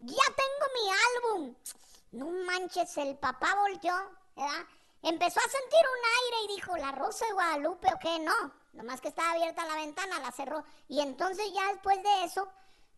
¡Ya 0.00 0.24
tengo 0.36 0.66
mi 0.74 0.90
álbum! 0.90 1.54
No 2.12 2.26
manches, 2.46 2.96
el 2.98 3.16
papá 3.18 3.54
volteó, 3.56 3.94
¿verdad? 4.36 4.66
Empezó 5.02 5.40
a 5.40 5.50
sentir 5.50 5.80
un 5.80 6.04
aire 6.22 6.44
y 6.44 6.56
dijo, 6.56 6.76
¿la 6.76 6.92
Rosa 6.92 7.26
de 7.26 7.32
Guadalupe 7.32 7.88
o 7.92 7.98
qué? 7.98 8.18
No, 8.20 8.54
nomás 8.72 9.00
que 9.00 9.08
estaba 9.08 9.32
abierta 9.32 9.66
la 9.66 9.74
ventana, 9.74 10.20
la 10.20 10.30
cerró. 10.30 10.64
Y 10.88 11.00
entonces 11.00 11.52
ya 11.52 11.72
después 11.72 12.00
de 12.02 12.24
eso, 12.24 12.48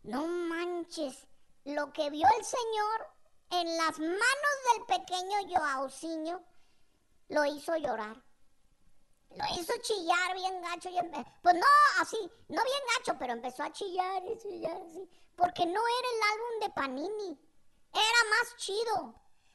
no 0.03 0.27
manches, 0.27 1.27
lo 1.65 1.93
que 1.93 2.11
vio 2.11 2.29
el 2.39 2.45
Señor 2.45 3.09
en 3.51 3.77
las 3.79 3.99
manos 3.99 4.57
del 4.73 4.99
pequeño 4.99 5.39
Joauciño 5.49 6.45
lo 7.29 7.45
hizo 7.47 7.77
llorar. 7.77 8.23
Lo 9.31 9.45
hizo 9.59 9.73
chillar 9.83 10.35
bien 10.35 10.61
gacho. 10.61 10.91
Y 10.91 10.99
pues 11.43 11.55
no, 11.55 11.67
así, 12.01 12.19
no 12.49 12.63
bien 12.63 12.83
gacho, 12.99 13.17
pero 13.19 13.33
empezó 13.33 13.63
a 13.63 13.73
chillar 13.73 14.23
y 14.27 14.39
chillar 14.39 14.77
así. 14.77 15.09
Porque 15.35 15.67
no 15.67 15.81
era 15.81 16.09
el 16.15 16.23
álbum 16.33 16.61
de 16.61 16.71
Panini. 16.71 17.39
Era 17.93 18.31
más 18.31 18.57
chido. 18.57 19.15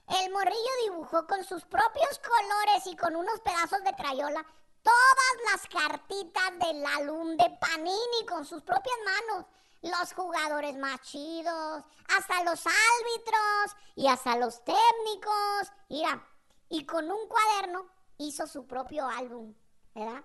El 0.10 0.32
morrillo 0.32 0.72
dibujó 0.86 1.28
con 1.28 1.44
sus 1.44 1.64
propios 1.66 2.20
colores 2.20 2.88
y 2.88 2.96
con 2.96 3.16
unos 3.16 3.40
pedazos 3.42 3.84
de 3.84 3.94
crayola 3.94 4.46
todas 4.82 5.52
las 5.52 5.68
cartitas 5.68 6.60
del 6.60 6.86
álbum 6.86 7.38
de 7.38 7.50
Panini 7.60 8.26
con 8.28 8.46
sus 8.46 8.64
propias 8.64 8.96
manos. 9.06 9.46
Los 9.82 10.14
jugadores 10.14 10.76
más 10.78 11.00
chidos, 11.04 11.84
hasta 12.18 12.44
los 12.44 12.66
árbitros 12.66 13.78
y 13.96 14.08
hasta 14.08 14.36
los 14.38 14.64
técnicos. 14.66 15.72
Mira, 15.90 16.28
y 16.70 16.86
con 16.86 17.10
un 17.10 17.28
cuaderno 17.28 17.88
hizo 18.18 18.46
su 18.46 18.68
propio 18.68 19.08
álbum, 19.08 19.54
¿verdad? 19.96 20.24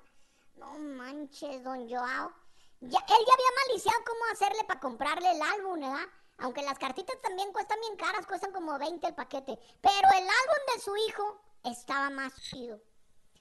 No 0.57 0.79
manches, 0.79 1.63
don 1.63 1.89
Joao. 1.89 2.33
Ya, 2.81 2.99
él 2.99 3.25
ya 3.27 3.35
había 3.35 3.67
maliciado 3.67 4.05
cómo 4.05 4.25
hacerle 4.33 4.65
para 4.65 4.81
comprarle 4.81 5.31
el 5.31 5.43
álbum, 5.43 5.81
¿verdad? 5.81 6.09
Aunque 6.39 6.63
las 6.63 6.79
cartitas 6.79 7.21
también 7.23 7.53
cuestan 7.53 7.81
bien 7.81 7.97
caras, 7.97 8.27
cuestan 8.27 8.53
como 8.53 8.79
20 8.79 9.07
el 9.07 9.15
paquete. 9.15 9.59
Pero 9.81 10.09
el 10.09 10.25
álbum 10.25 10.75
de 10.75 10.81
su 10.81 10.97
hijo 10.97 11.41
estaba 11.63 12.11
más 12.11 12.35
chido. 12.43 12.81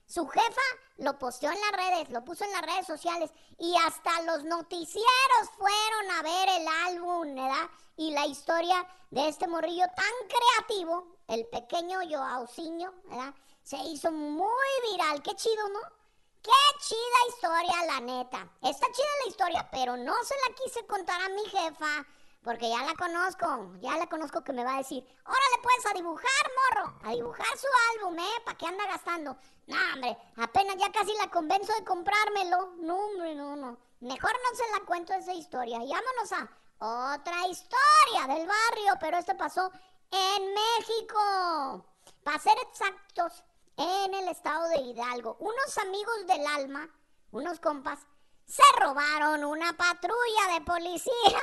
Su 0.06 0.28
jefa 0.28 0.62
lo 0.98 1.18
posteó 1.18 1.52
en 1.52 1.60
las 1.60 1.72
redes, 1.72 2.10
lo 2.10 2.24
puso 2.24 2.44
en 2.44 2.52
las 2.52 2.62
redes 2.62 2.86
sociales 2.86 3.32
y 3.58 3.76
hasta 3.78 4.22
los 4.24 4.44
noticieros 4.44 5.50
fueron 5.58 6.12
a 6.12 6.22
ver 6.22 6.50
el 6.50 6.68
álbum, 6.88 7.36
¿verdad? 7.36 7.70
Y 7.96 8.12
la 8.12 8.26
historia 8.26 8.86
de 9.10 9.28
este 9.28 9.48
morrillo 9.48 9.86
tan 9.96 10.28
creativo, 10.28 11.18
el 11.28 11.48
pequeño 11.48 12.00
Joauciño, 12.08 12.94
¿verdad? 13.06 13.34
Se 13.64 13.78
hizo 13.78 14.12
muy 14.12 14.50
viral. 14.92 15.24
Qué 15.24 15.36
chido, 15.36 15.70
¿no? 15.70 15.80
Qué 16.42 16.52
chida 16.80 17.30
historia, 17.30 17.86
la 17.86 18.00
neta. 18.02 18.52
Está 18.62 18.86
chida 18.92 19.08
la 19.24 19.30
historia, 19.30 19.70
pero 19.72 19.96
no 19.96 20.14
se 20.24 20.36
la 20.36 20.56
quise 20.56 20.86
contar 20.86 21.22
a 21.22 21.30
mi 21.30 21.46
jefa 21.46 22.06
porque 22.44 22.70
ya 22.70 22.84
la 22.84 22.94
conozco, 22.96 23.72
ya 23.80 23.98
la 23.98 24.08
conozco 24.08 24.44
que 24.44 24.54
me 24.54 24.64
va 24.64 24.76
a 24.76 24.78
decir, 24.80 25.04
órale 25.26 25.62
pues 25.62 25.86
a 25.86 25.94
dibujar, 25.96 26.52
morro, 26.72 26.94
a 27.04 27.12
dibujar 27.12 27.58
su 27.58 27.68
álbum, 27.96 28.20
¿eh? 28.20 28.42
¿Para 28.44 28.58
qué 28.58 28.66
anda 28.68 28.86
gastando? 28.86 29.38
No, 29.68 29.78
hombre, 29.94 30.18
apenas 30.36 30.76
ya 30.78 30.92
casi 30.92 31.14
la 31.18 31.30
convenzo 31.30 31.74
de 31.74 31.86
comprármelo. 31.86 32.74
No, 32.80 32.98
hombre, 32.98 33.34
no, 33.36 33.56
no. 33.56 33.78
Mejor 34.02 34.32
no 34.32 34.58
se 34.58 34.72
la 34.72 34.86
cuento 34.86 35.14
esa 35.14 35.34
historia. 35.34 35.78
Y 35.84 35.90
vámonos 35.90 36.32
a 36.34 37.16
otra 37.16 37.48
historia 37.48 38.36
del 38.36 38.46
barrio, 38.46 38.94
pero 39.00 39.18
esto 39.18 39.38
pasó 39.38 39.72
en 40.12 40.54
México. 40.54 41.86
Para 42.24 42.40
ser 42.40 42.58
exactos, 42.70 43.44
en 43.78 44.14
el 44.14 44.28
estado 44.28 44.68
de 44.68 44.82
Hidalgo. 44.82 45.38
Unos 45.40 45.78
amigos 45.78 46.28
del 46.28 46.46
alma, 46.46 46.90
unos 47.32 47.60
compas, 47.62 48.00
se 48.46 48.64
robaron 48.80 49.46
una 49.46 49.72
patrulla 49.78 50.54
de 50.54 50.62
policía. 50.62 51.42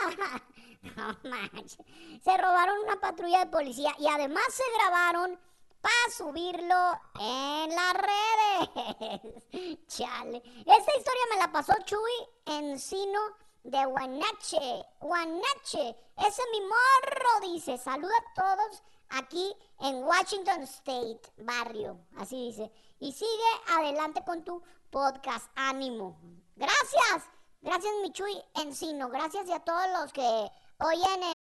No 0.97 1.17
manches. 1.25 1.79
Se 2.23 2.37
robaron 2.37 2.79
una 2.79 3.01
patrulla 3.01 3.41
de 3.41 3.51
policía 3.51 3.95
y 3.99 4.09
además 4.09 4.45
se 4.51 4.65
grabaron 4.79 5.39
para 5.81 6.15
subirlo 6.15 7.01
en 7.19 7.75
las 7.75 7.95
redes. 7.95 9.79
Chale. 9.87 10.43
Esta 10.59 10.97
historia 10.97 11.23
me 11.31 11.39
la 11.39 11.53
pasó 11.53 11.73
Chuy 11.85 12.13
Encino 12.47 13.21
de 13.63 13.85
Guanache. 13.85 14.85
Guanache. 15.01 15.97
Ese 16.17 16.43
mi 16.53 16.61
morro 16.61 17.53
dice. 17.53 17.79
Saluda 17.79 18.15
a 18.15 18.35
todos 18.35 18.83
aquí 19.11 19.55
en 19.81 20.03
Washington 20.05 20.63
State, 20.63 21.21
barrio. 21.39 21.99
Así 22.17 22.49
dice. 22.49 22.71
Y 22.99 23.13
sigue 23.13 23.51
adelante 23.77 24.23
con 24.25 24.45
tu 24.45 24.63
podcast. 24.91 25.51
Ánimo. 25.55 26.19
Gracias. 26.57 27.25
Gracias, 27.63 27.93
Michuy 28.03 28.43
Encino. 28.55 29.09
Gracias 29.09 29.49
a 29.51 29.61
todos 29.61 29.87
los 29.99 30.13
que 30.13 30.51
Oye, 30.83 31.33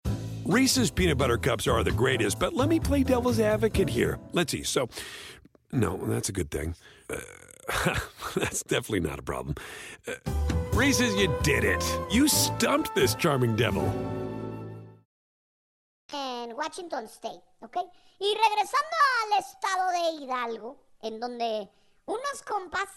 Reese's 0.44 0.90
peanut 0.90 1.16
butter 1.16 1.38
cups 1.38 1.66
are 1.66 1.82
the 1.84 1.92
greatest, 1.92 2.38
but 2.38 2.54
let 2.54 2.68
me 2.68 2.80
play 2.80 3.02
devil's 3.02 3.40
advocate 3.40 3.88
here. 3.88 4.18
Let's 4.32 4.52
see. 4.52 4.64
So, 4.64 4.88
no, 5.72 5.96
that's 5.96 6.28
a 6.28 6.32
good 6.32 6.50
thing. 6.50 6.74
Uh, 7.08 7.94
that's 8.36 8.62
definitely 8.64 9.00
not 9.00 9.18
a 9.18 9.22
problem. 9.22 9.54
Uh, 10.08 10.14
Reese's, 10.72 11.14
you 11.14 11.32
did 11.42 11.64
it. 11.64 11.82
You 12.10 12.26
stumped 12.28 12.94
this 12.94 13.14
charming 13.14 13.56
devil. 13.56 13.84
En 16.12 16.56
Washington 16.56 17.06
State, 17.06 17.42
¿ok? 17.62 17.76
Y 18.18 18.34
regresando 18.34 18.96
al 19.22 19.38
estado 19.38 19.90
de 19.92 20.24
Hidalgo, 20.24 20.76
en 21.02 21.20
donde 21.20 21.68
unos 22.06 22.42
compas 22.44 22.88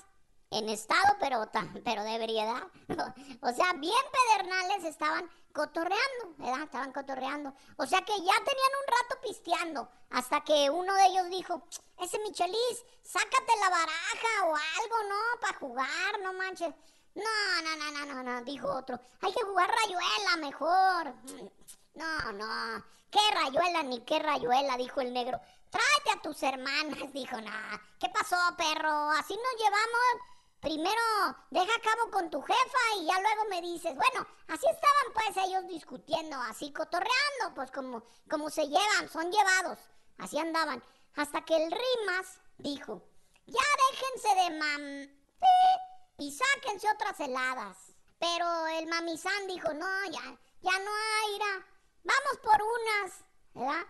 en 0.53 0.69
estado, 0.69 1.17
pero, 1.19 1.49
pero 1.83 2.03
de 2.03 2.15
ebriedad, 2.15 2.63
o 3.41 3.53
sea, 3.53 3.73
bien 3.73 3.93
pedernales 4.11 4.83
estaban 4.85 5.29
cotorreando, 5.51 6.35
¿verdad? 6.37 6.63
Estaban 6.63 6.91
cotorreando. 6.91 7.53
O 7.77 7.85
sea 7.85 8.01
que 8.01 8.13
ya 8.13 8.33
tenían 8.33 8.73
un 8.81 8.87
rato 8.87 9.21
pisteando, 9.21 9.89
hasta 10.09 10.41
que 10.41 10.69
uno 10.69 10.93
de 10.93 11.05
ellos 11.05 11.29
dijo, 11.29 11.63
ese 11.99 12.19
Michelis, 12.19 12.85
sácate 13.03 13.53
la 13.61 13.69
baraja 13.69 14.45
o 14.45 14.55
algo, 14.55 15.09
¿no? 15.09 15.39
Para 15.41 15.57
jugar, 15.59 16.19
no 16.23 16.33
manches. 16.33 16.73
No, 17.15 17.61
no, 17.63 17.75
no, 17.75 17.91
no, 17.91 18.13
no, 18.13 18.23
no, 18.23 18.43
dijo 18.43 18.67
otro. 18.67 18.99
Hay 19.21 19.31
que 19.31 19.43
jugar 19.43 19.69
rayuela 19.69 20.37
mejor. 20.37 21.13
No, 21.95 22.31
no. 22.31 22.83
¿Qué 23.11 23.19
rayuela 23.35 23.83
ni 23.83 23.99
qué 23.99 24.17
rayuela? 24.17 24.77
Dijo 24.77 24.99
el 24.99 25.13
negro. 25.13 25.39
Tráete 25.69 26.11
a 26.17 26.21
tus 26.23 26.41
hermanas, 26.41 26.97
dijo. 27.13 27.39
No. 27.39 27.51
¿Qué 27.99 28.09
pasó, 28.09 28.35
perro? 28.57 29.11
Así 29.11 29.35
nos 29.35 29.63
llevamos 29.63 30.32
primero 30.63 31.02
deja 31.52 31.76
a 31.76 31.82
cabo 31.82 32.10
con 32.10 32.30
tu 32.30 32.41
jefa 32.41 32.80
y 32.97 33.06
ya 33.06 33.19
luego 33.19 33.43
me 33.49 33.62
dices, 33.62 33.93
bueno, 33.95 34.26
así 34.47 34.65
estaban 34.65 35.13
pues 35.13 35.45
ellos 35.45 35.67
discutiendo, 35.67 36.38
así 36.38 36.71
cotorreando, 36.71 37.54
pues 37.54 37.69
como, 37.69 38.04
como 38.30 38.49
se 38.49 38.65
llevan, 38.65 39.10
son 39.12 39.30
llevados, 39.30 39.78
así 40.17 40.39
andaban, 40.39 40.82
hasta 41.15 41.43
que 41.43 41.56
el 41.58 41.69
Rimas 41.69 42.39
dijo, 42.58 43.04
ya 43.45 43.62
déjense 43.91 44.36
de 44.36 44.58
mam... 44.58 45.23
y 46.17 46.32
sáquense 46.32 46.89
otras 46.89 47.19
heladas. 47.19 47.78
Pero 48.17 48.67
el 48.67 48.88
mamizán 48.88 49.47
dijo, 49.47 49.73
no, 49.73 50.06
ya, 50.06 50.39
ya 50.62 50.80
no 50.80 50.91
hay, 50.91 51.39
vamos 52.04 52.38
por 52.41 52.62
unas, 52.62 53.26
¿verdad? 53.54 53.86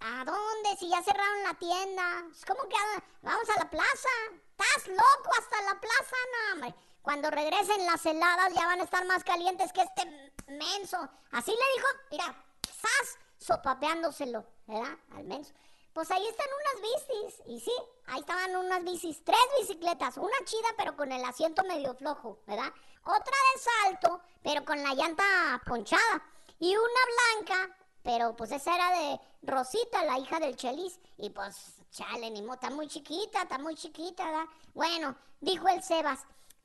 ¿A 0.00 0.24
dónde? 0.24 0.76
Si 0.78 0.88
ya 0.88 1.02
cerraron 1.02 1.42
la 1.42 1.54
tienda. 1.54 2.24
¿Cómo 2.46 2.68
que 2.68 2.76
vamos 3.22 3.48
a 3.50 3.58
la 3.58 3.70
plaza? 3.70 4.08
¿Estás 4.58 4.88
loco 4.88 5.30
hasta 5.38 5.62
la 5.62 5.80
plaza? 5.80 6.16
No, 6.32 6.54
hombre. 6.54 6.74
Cuando 7.02 7.30
regresen 7.30 7.86
las 7.86 8.04
heladas 8.06 8.52
ya 8.54 8.66
van 8.66 8.80
a 8.80 8.84
estar 8.84 9.04
más 9.06 9.22
calientes 9.22 9.72
que 9.72 9.82
este 9.82 10.32
menso. 10.48 10.96
Así 11.30 11.50
le 11.50 11.56
dijo, 11.76 11.88
mira, 12.10 12.44
¡zas! 12.66 13.18
Sopapeándoselo, 13.38 14.44
¿verdad? 14.66 14.96
Al 15.14 15.24
menso. 15.24 15.52
Pues 15.92 16.10
ahí 16.10 16.26
están 16.26 16.46
unas 16.48 16.82
bicis. 16.82 17.42
Y 17.46 17.60
sí, 17.60 17.72
ahí 18.06 18.20
estaban 18.20 18.56
unas 18.56 18.82
bicis. 18.82 19.22
Tres 19.24 19.38
bicicletas. 19.60 20.16
Una 20.16 20.36
chida, 20.44 20.68
pero 20.76 20.96
con 20.96 21.12
el 21.12 21.24
asiento 21.24 21.62
medio 21.64 21.94
flojo, 21.94 22.40
¿verdad? 22.46 22.72
Otra 23.04 23.36
de 23.54 23.60
salto, 23.60 24.20
pero 24.42 24.64
con 24.64 24.82
la 24.82 24.94
llanta 24.94 25.62
ponchada. 25.64 26.24
Y 26.58 26.74
una 26.74 27.44
blanca, 27.44 27.76
pero 28.02 28.34
pues 28.34 28.50
esa 28.50 28.74
era 28.74 28.90
de 28.98 29.20
Rosita, 29.42 30.04
la 30.04 30.18
hija 30.18 30.40
del 30.40 30.56
Chelis. 30.56 30.98
Y 31.18 31.30
pues, 31.30 31.75
chale, 31.96 32.30
ni 32.30 32.40
está 32.52 32.68
muy 32.70 32.86
chiquita, 32.88 33.42
está 33.42 33.58
muy 33.58 33.74
chiquita, 33.74 34.24
¿verdad? 34.26 34.46
Bueno, 34.74 35.16
dijo 35.40 35.66
el 35.68 35.82
Sebas, 35.82 36.20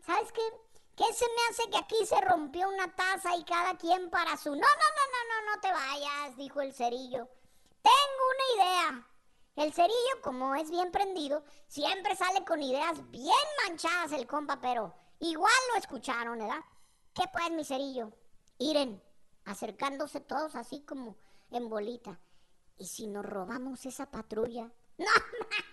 ¿sabes 0.05 0.31
qué? 0.33 0.41
¿Qué 0.97 1.05
se 1.13 1.25
me 1.25 1.41
hace 1.49 1.69
que 1.69 1.77
aquí 1.77 2.05
se 2.05 2.19
rompió 2.19 2.67
una 2.67 2.93
taza 2.93 3.35
y 3.37 3.43
cada 3.45 3.77
quien 3.77 4.09
para 4.09 4.35
su... 4.35 4.49
No, 4.49 4.55
no, 4.55 4.61
no, 4.61 5.05
no, 5.13 5.45
no, 5.45 5.55
no 5.55 5.61
te 5.61 5.71
vayas, 5.71 6.35
dijo 6.35 6.59
el 6.59 6.73
cerillo. 6.73 7.29
Tengo 7.81 8.23
una 8.35 8.63
idea. 8.63 9.07
El 9.55 9.73
cerillo, 9.73 10.21
como 10.21 10.53
es 10.55 10.69
bien 10.69 10.91
prendido, 10.91 11.43
siempre 11.67 12.15
sale 12.15 12.43
con 12.43 12.61
ideas 12.61 13.09
bien 13.09 13.33
manchadas 13.65 14.11
el 14.11 14.27
compa, 14.27 14.59
pero 14.59 14.93
igual 15.19 15.53
lo 15.71 15.79
escucharon, 15.79 16.39
¿verdad? 16.39 16.61
¿Qué 17.13 17.23
pues, 17.31 17.51
mi 17.51 17.63
cerillo? 17.63 18.11
Iren, 18.57 19.01
acercándose 19.45 20.19
todos 20.19 20.55
así 20.55 20.81
como 20.81 21.15
en 21.51 21.69
bolita. 21.69 22.19
¿Y 22.77 22.87
si 22.87 23.07
nos 23.07 23.25
robamos 23.25 23.85
esa 23.85 24.11
patrulla? 24.11 24.71
No 24.97 25.05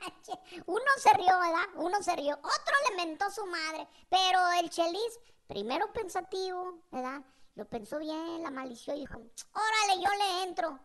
manches. 0.03 0.65
Uno 0.67 0.85
se 0.97 1.13
rió, 1.15 1.39
¿verdad? 1.39 1.67
Uno 1.75 2.03
se 2.03 2.17
rió. 2.17 2.35
Otro 2.37 2.75
le 2.89 2.97
mentó 3.05 3.31
su 3.31 3.45
madre. 3.47 3.87
Pero 4.09 4.41
el 4.61 4.71
Chelis, 4.71 5.21
primero 5.47 5.93
pensativo, 5.93 6.79
¿verdad? 6.91 7.23
Lo 7.55 7.65
pensó 7.67 7.99
bien, 7.99 8.43
la 8.43 8.51
malició 8.51 8.95
y 8.95 9.01
dijo, 9.01 9.19
órale, 9.19 10.03
yo 10.03 10.11
le 10.11 10.43
entro. 10.45 10.79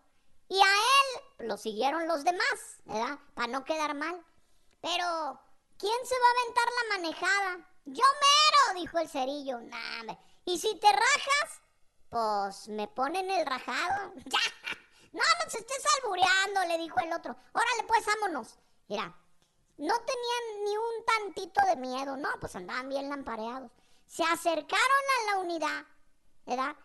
Y 0.50 0.60
a 0.60 0.66
él 0.66 1.48
lo 1.48 1.58
siguieron 1.58 2.08
los 2.08 2.24
demás, 2.24 2.82
¿verdad? 2.86 3.20
Para 3.34 3.48
no 3.48 3.64
quedar 3.64 3.94
mal. 3.96 4.24
Pero, 4.82 5.40
¿quién 5.78 6.06
se 6.06 6.16
va 6.16 6.26
a 6.28 6.42
aventar 6.42 6.66
la 6.66 6.98
manejada? 6.98 7.70
Yo 7.86 8.04
mero, 8.04 8.80
dijo 8.80 8.98
el 9.00 9.10
cerillo. 9.10 9.60
Nah, 9.62 10.16
y 10.46 10.58
si 10.58 10.78
te 10.80 10.88
rajas, 10.88 11.62
pues 12.10 12.68
me 12.70 12.88
ponen 12.88 13.30
el 13.30 13.46
rajado. 13.46 14.14
no, 15.14 15.22
no 15.22 15.50
se 15.50 15.60
estés 15.60 15.84
albureando, 16.02 16.66
le 16.68 16.78
dijo 16.80 17.00
el 17.00 17.14
otro. 17.14 17.36
Órale, 17.54 17.84
pues 17.88 18.06
vámonos. 18.06 18.58
Mira, 18.88 19.16
no 19.78 19.94
tenían 20.00 20.64
ni 20.66 20.78
un 20.78 21.06
tantito 21.06 21.62
de 21.68 21.76
miedo, 21.78 22.18
no, 22.18 22.30
pues 22.40 22.56
andaban 22.56 22.90
bien 22.90 23.10
lampareados. 23.10 23.72
Se 24.08 24.24
acercaron 24.24 24.82
a 24.82 25.32
la 25.32 25.40
unidad, 25.40 25.86
¿verdad? 26.46 26.76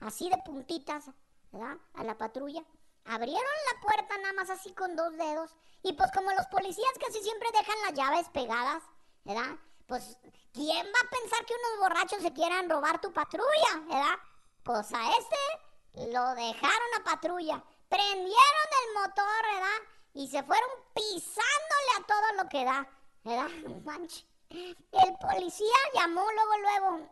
Así 0.00 0.28
de 0.28 0.38
puntitas, 0.38 1.06
¿verdad? 1.50 1.76
A 1.94 2.04
la 2.04 2.16
patrulla. 2.16 2.62
abrieron 3.04 3.42
la 3.72 3.80
puerta 3.80 4.18
nada 4.18 4.34
más 4.34 4.50
así 4.50 4.72
con 4.74 4.94
dos 4.94 5.16
dedos. 5.16 5.50
Y 5.82 5.94
pues 5.94 6.10
como 6.12 6.30
los 6.32 6.46
policías 6.48 6.92
casi 7.00 7.22
siempre 7.22 7.48
dejan 7.52 7.82
las 7.86 7.94
llaves 7.94 8.28
pegadas, 8.30 8.82
¿verdad? 9.24 9.56
Pues, 9.86 10.18
¿quién 10.52 10.86
va 10.86 11.06
a 11.06 11.10
pensar 11.10 11.46
que 11.46 11.54
unos 11.54 11.80
borrachos 11.80 12.22
se 12.22 12.34
quieran 12.34 12.68
robar 12.68 13.00
tu 13.00 13.12
patrulla, 13.12 13.80
¿verdad? 13.86 14.18
Pues 14.62 14.92
a 14.92 15.10
este 15.18 16.12
lo 16.12 16.34
dejaron 16.34 16.88
a 17.00 17.04
patrulla. 17.04 17.64
Prendieron 17.88 18.68
el 18.84 18.94
motor, 18.94 19.42
¿verdad? 19.54 19.88
Y 20.14 20.28
se 20.28 20.42
fueron 20.42 20.70
pisándole 20.94 21.90
a 21.98 22.06
todo 22.06 22.42
lo 22.42 22.48
que 22.48 22.64
da, 22.64 22.88
¿verdad? 23.24 23.48
Manche. 23.84 24.26
El 24.50 25.18
policía 25.20 25.76
llamó 25.94 26.24
luego, 26.32 26.58
luego. 26.58 27.08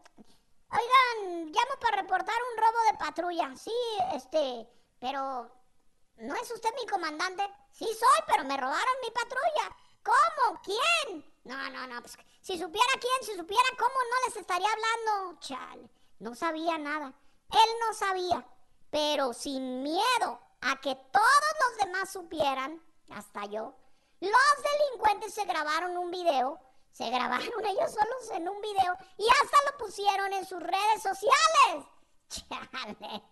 Oigan, 0.71 1.47
llamo 1.47 1.81
para 1.81 2.03
reportar 2.03 2.35
un 2.53 2.59
robo 2.59 2.85
de 2.91 2.99
patrulla. 2.99 3.57
Sí, 3.57 3.73
este, 4.15 4.69
pero 4.99 5.51
¿no 6.17 6.35
es 6.35 6.51
usted 6.51 6.71
mi 6.81 6.87
comandante? 6.87 7.49
Sí 7.73 7.85
soy, 7.85 8.25
pero 8.27 8.45
me 8.45 8.57
robaron 8.57 8.95
mi 9.03 9.11
patrulla. 9.11 9.77
¿Cómo? 10.03 10.61
¿Quién? 10.63 11.25
No, 11.45 11.71
no, 11.71 11.87
no. 11.87 12.01
Pues, 12.01 12.17
si 12.41 12.59
supiera 12.59 12.93
quién, 13.01 13.23
si 13.23 13.37
supiera 13.37 13.69
cómo, 13.79 13.95
no 13.95 14.29
les 14.29 14.37
estaría 14.37 14.69
hablando. 14.69 15.39
Chale, 15.41 15.91
no 16.19 16.35
sabía 16.35 16.79
nada. 16.79 17.13
Él 17.53 17.71
no 17.87 17.95
sabía, 17.95 18.47
pero 18.91 19.33
sin 19.33 19.83
miedo 19.83 20.46
a 20.61 20.81
que 20.81 20.95
todos 21.13 21.53
los 21.61 21.87
demás 21.87 22.13
supieran, 22.13 22.83
hasta 23.11 23.45
yo, 23.47 23.75
los 24.21 24.63
delincuentes 24.91 25.35
se 25.35 25.45
grabaron 25.45 25.97
un 25.97 26.11
video 26.11 26.61
se 26.97 27.11
grabaron 27.11 27.47
ellos 27.67 27.93
solos 27.93 28.31
en 28.33 28.49
un 28.49 28.61
video 28.61 28.97
y 29.19 29.27
hasta 29.29 29.71
lo 29.71 29.79
pusieron 29.79 30.33
en 30.33 30.47
sus 30.47 30.61
redes 30.61 31.03
sociales. 31.03 31.87
Chale, 32.29 33.23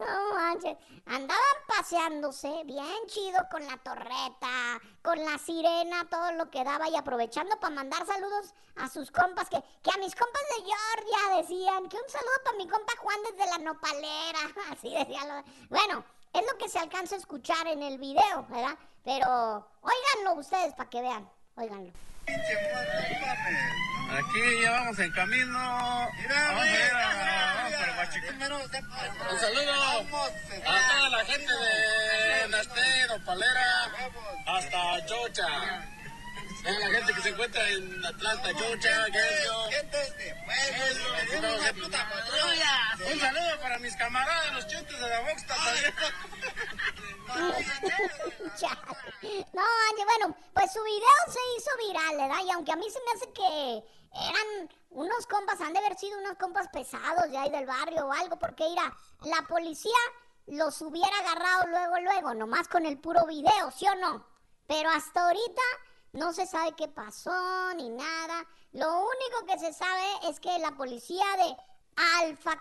no 0.00 0.34
manches, 0.34 0.76
andaban 1.06 1.56
paseándose 1.68 2.64
bien 2.64 3.06
chido 3.06 3.38
con 3.48 3.64
la 3.64 3.76
torreta, 3.76 4.80
con 5.02 5.22
la 5.24 5.38
sirena, 5.38 6.08
todo 6.10 6.32
lo 6.32 6.50
que 6.50 6.64
daba 6.64 6.88
y 6.88 6.96
aprovechando 6.96 7.60
para 7.60 7.76
mandar 7.76 8.04
saludos 8.04 8.52
a 8.74 8.88
sus 8.88 9.12
compas, 9.12 9.48
que, 9.48 9.62
que 9.82 9.90
a 9.94 9.98
mis 9.98 10.16
compas 10.16 10.42
de 10.56 10.64
Georgia 10.64 11.36
decían 11.36 11.88
que 11.88 11.96
un 11.96 12.08
saludo 12.08 12.42
para 12.42 12.56
mi 12.56 12.66
compa 12.66 12.92
Juan 12.98 13.18
desde 13.22 13.50
la 13.50 13.58
nopalera, 13.58 14.40
así 14.72 14.90
decían. 14.90 15.28
Lo... 15.28 15.44
Bueno, 15.68 16.04
es 16.34 16.42
lo 16.50 16.58
que 16.58 16.68
se 16.68 16.78
alcanza 16.78 17.14
a 17.14 17.18
escuchar 17.18 17.66
en 17.68 17.82
el 17.82 17.98
video, 17.98 18.46
¿verdad? 18.48 18.76
Pero 19.04 19.66
óiganlo 19.80 20.40
ustedes 20.40 20.74
para 20.74 20.90
que 20.90 21.00
vean, 21.00 21.28
óiganlo. 21.56 21.92
Aquí 24.10 24.62
ya 24.62 24.70
vamos 24.72 24.98
en 24.98 25.12
camino. 25.12 25.58
Vamos 25.58 26.62
a 26.62 26.68
ir 26.68 26.92
a, 26.92 28.08
Un 29.30 29.38
saludo 29.38 29.72
a 29.72 30.88
toda 30.90 31.08
la 31.10 31.24
gente 31.24 31.52
de 31.52 32.48
Nasté, 32.48 33.20
Palera, 33.24 33.90
hasta 34.46 35.06
Chocha. 35.06 35.46
A 36.66 36.70
la 36.70 36.90
gente 36.98 37.12
que 37.12 37.20
se 37.20 37.28
encuentra 37.28 37.68
en 37.68 38.06
Atlanta, 38.06 38.48
Chocha, 38.52 39.04
Gente 39.70 40.13
Un 43.12 43.20
saludo 43.20 43.60
para 43.60 43.78
mis 43.78 43.96
camaradas, 43.96 44.54
los 44.54 44.66
chutes 44.66 44.98
de 45.00 45.08
la 45.08 45.20
Vox 45.20 45.44
no, 49.52 49.62
bueno, 50.04 50.36
pues 50.52 50.72
su 50.72 50.82
video 50.82 51.08
se 51.26 51.40
hizo 51.56 51.70
viral, 51.88 52.16
¿verdad? 52.16 52.44
Y 52.46 52.50
aunque 52.52 52.72
a 52.72 52.76
mí 52.76 52.86
se 52.90 53.00
me 53.00 53.12
hace 53.12 53.32
que 53.32 53.84
eran 54.28 54.70
unos 54.90 55.26
compas, 55.26 55.60
han 55.60 55.72
de 55.72 55.80
haber 55.80 55.98
sido 55.98 56.18
unos 56.18 56.36
compas 56.38 56.68
pesados 56.68 57.30
de 57.30 57.36
ahí 57.36 57.50
del 57.50 57.66
barrio 57.66 58.06
o 58.06 58.12
algo, 58.12 58.38
porque 58.38 58.64
mira, 58.68 58.94
la 59.22 59.42
policía 59.48 59.92
los 60.46 60.80
hubiera 60.82 61.16
agarrado 61.18 61.66
luego, 61.68 62.00
luego, 62.00 62.34
nomás 62.34 62.68
con 62.68 62.86
el 62.86 62.98
puro 62.98 63.26
video, 63.26 63.70
¿sí 63.70 63.86
o 63.88 63.94
no? 63.96 64.24
Pero 64.66 64.90
hasta 64.90 65.26
ahorita 65.26 65.62
no 66.14 66.32
se 66.32 66.46
sabe 66.46 66.74
qué 66.76 66.88
pasó 66.88 67.74
ni 67.74 67.90
nada. 67.90 68.46
Lo 68.72 69.00
único 69.00 69.46
que 69.46 69.58
se 69.58 69.72
sabe 69.72 70.04
es 70.28 70.40
que 70.40 70.58
la 70.60 70.70
policía 70.72 71.24
de 71.36 71.56
Alfa, 72.20 72.58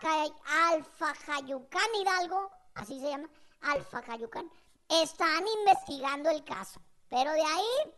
Alfa 0.72 1.14
Jayucán 1.26 1.96
Hidalgo, 2.02 2.52
así 2.76 3.00
se 3.00 3.10
llama, 3.10 3.30
Alfa 3.62 4.02
Jayucán, 4.02 4.52
están 4.90 5.44
investigando 5.60 6.30
el 6.30 6.44
caso. 6.44 6.82
Pero 7.10 7.32
de 7.32 7.42
ahí 7.42 7.94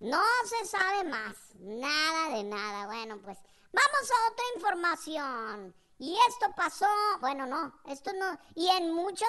no 0.00 0.22
se 0.44 0.66
sabe 0.66 1.04
más. 1.04 1.36
Nada 1.60 2.36
de 2.36 2.42
nada. 2.42 2.86
Bueno, 2.86 3.18
pues 3.22 3.38
vamos 3.72 4.10
a 4.10 4.32
otra 4.32 4.44
información. 4.56 5.74
Y 6.00 6.16
esto 6.28 6.46
pasó, 6.56 6.86
bueno, 7.20 7.46
no, 7.46 7.72
esto 7.86 8.12
no, 8.12 8.38
y 8.54 8.68
en 8.68 8.92
muchos 8.92 9.28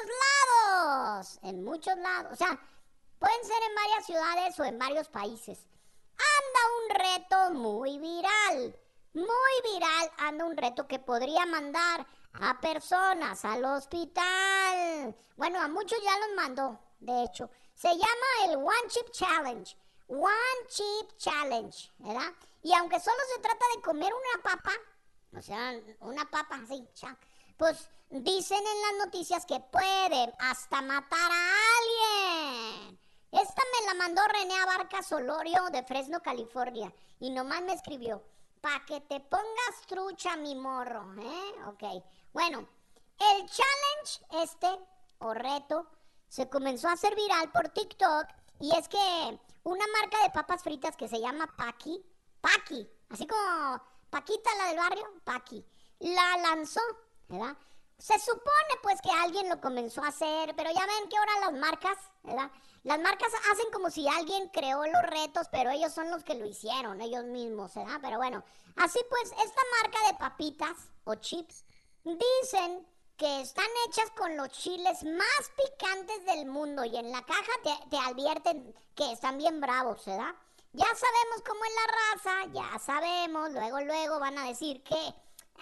lados, 0.70 1.40
en 1.42 1.64
muchos 1.64 1.98
lados, 1.98 2.34
o 2.34 2.36
sea, 2.36 2.60
pueden 3.20 3.44
ser 3.44 3.62
en 3.68 3.76
varias 3.76 4.06
ciudades 4.06 4.60
o 4.60 4.64
en 4.64 4.80
varios 4.80 5.08
países. 5.10 5.60
Anda 6.18 6.62
un 6.80 6.90
reto 7.06 7.52
muy 7.52 8.00
viral, 8.00 8.80
muy 9.14 9.74
viral, 9.74 10.12
anda 10.18 10.46
un 10.46 10.58
reto 10.58 10.88
que 10.88 11.00
podría 11.00 11.46
mandar 11.46 12.06
a 12.34 12.60
personas 12.60 13.44
al 13.46 13.64
hospital. 13.66 15.16
Bueno, 15.36 15.62
a 15.62 15.68
muchos 15.68 16.00
ya 16.02 16.18
los 16.20 16.36
mandó, 16.36 16.80
de 17.00 17.24
hecho. 17.24 17.50
Se 17.76 17.90
llama 17.90 18.46
el 18.46 18.58
One 18.58 18.88
Chip 18.88 19.12
Challenge. 19.12 19.78
One 20.08 20.68
Chip 20.68 21.18
Challenge, 21.18 21.92
¿verdad? 22.00 22.34
Y 22.64 22.74
aunque 22.74 23.00
solo 23.00 23.18
se 23.34 23.42
trata 23.42 23.66
de 23.76 23.82
comer 23.82 24.12
una 24.12 24.44
papa, 24.44 24.72
o 25.38 25.42
sea, 25.42 25.80
una 26.02 26.26
papa 26.30 26.60
así, 26.64 26.88
pues 27.58 27.90
dicen 28.10 28.58
en 28.58 28.82
las 28.82 29.06
noticias 29.06 29.46
que 29.46 29.60
pueden 29.60 30.34
hasta 30.40 30.82
matar 30.82 31.32
a 31.32 31.50
alguien. 31.78 32.19
Esta 33.32 33.62
me 33.74 33.88
la 33.88 33.94
mandó 33.94 34.22
René 34.28 34.60
Abarca 34.60 35.04
Solorio 35.04 35.70
de 35.72 35.84
Fresno, 35.84 36.22
California. 36.22 36.92
Y 37.20 37.30
nomás 37.30 37.62
me 37.62 37.74
escribió, 37.74 38.24
pa' 38.62 38.84
que 38.88 39.02
te 39.02 39.20
pongas 39.20 39.82
trucha, 39.88 40.36
mi 40.36 40.56
morro, 40.56 41.14
¿eh? 41.22 41.54
Ok. 41.68 42.04
Bueno, 42.34 42.68
el 43.20 43.50
challenge 43.50 44.44
este, 44.44 44.68
o 45.20 45.34
reto, 45.34 45.88
se 46.28 46.50
comenzó 46.50 46.88
a 46.88 46.94
hacer 46.94 47.16
viral 47.16 47.52
por 47.52 47.70
TikTok. 47.70 48.28
Y 48.62 48.76
es 48.76 48.88
que 48.88 49.40
una 49.64 49.86
marca 50.02 50.24
de 50.24 50.32
papas 50.32 50.64
fritas 50.64 50.96
que 50.96 51.08
se 51.08 51.20
llama 51.20 51.48
Paki, 51.56 52.04
Paki, 52.42 52.90
así 53.10 53.28
como 53.28 53.82
Paquita 54.10 54.50
la 54.58 54.66
del 54.70 54.78
barrio, 54.78 55.06
Paki, 55.24 55.64
la 56.00 56.38
lanzó, 56.38 56.82
¿verdad? 57.28 57.56
Se 58.00 58.18
supone 58.18 58.74
pues 58.82 59.02
que 59.02 59.12
alguien 59.12 59.50
lo 59.50 59.60
comenzó 59.60 60.02
a 60.02 60.08
hacer, 60.08 60.56
pero 60.56 60.72
ya 60.72 60.86
ven 60.86 61.10
que 61.10 61.18
ahora 61.18 61.52
las 61.52 61.60
marcas, 61.60 61.98
¿verdad? 62.24 62.50
Las 62.84 63.00
marcas 63.00 63.32
hacen 63.52 63.70
como 63.74 63.92
si 63.92 64.08
alguien 64.08 64.48
creó 64.50 64.86
los 64.86 65.04
retos, 65.04 65.48
pero 65.52 65.70
ellos 65.70 65.94
son 65.94 66.10
los 66.10 66.24
que 66.24 66.36
lo 66.36 66.46
hicieron, 66.46 67.02
ellos 67.02 67.26
mismos, 67.26 67.76
¿verdad? 67.76 68.00
Pero 68.02 68.18
bueno, 68.18 68.42
así 68.78 69.00
pues, 69.10 69.32
esta 69.44 69.62
marca 69.82 70.08
de 70.08 70.18
papitas 70.18 70.78
o 71.04 71.16
chips 71.16 71.66
dicen 72.04 72.88
que 73.18 73.42
están 73.42 73.68
hechas 73.86 74.10
con 74.12 74.38
los 74.38 74.48
chiles 74.48 75.04
más 75.04 75.52
picantes 75.58 76.26
del 76.26 76.46
mundo 76.46 76.86
y 76.86 76.96
en 76.96 77.12
la 77.12 77.22
caja 77.26 77.52
te, 77.90 77.98
advierten 77.98 78.74
que 78.96 79.12
están 79.12 79.38
bien 79.38 79.60
bravos, 79.60 80.06
¿verdad? 80.06 80.34
Ya 80.72 80.86
sabemos 80.86 81.44
cómo 81.46 81.66
es 81.66 81.72
la 81.76 81.92
raza, 81.98 82.54
ya 82.54 82.80
sabemos, 82.80 83.52
luego, 83.52 83.82
luego 83.82 84.20
van 84.20 84.38
a 84.38 84.46
decir 84.46 84.82
que 84.84 85.14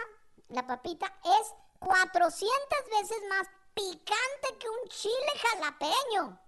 la 0.48 0.66
papita 0.66 1.06
es 1.40 1.54
400 1.78 2.50
veces 3.00 3.18
más 3.30 3.48
picante 3.72 4.58
que 4.60 4.68
un 4.68 4.88
chile 4.90 5.32
jalapeño. 5.40 6.38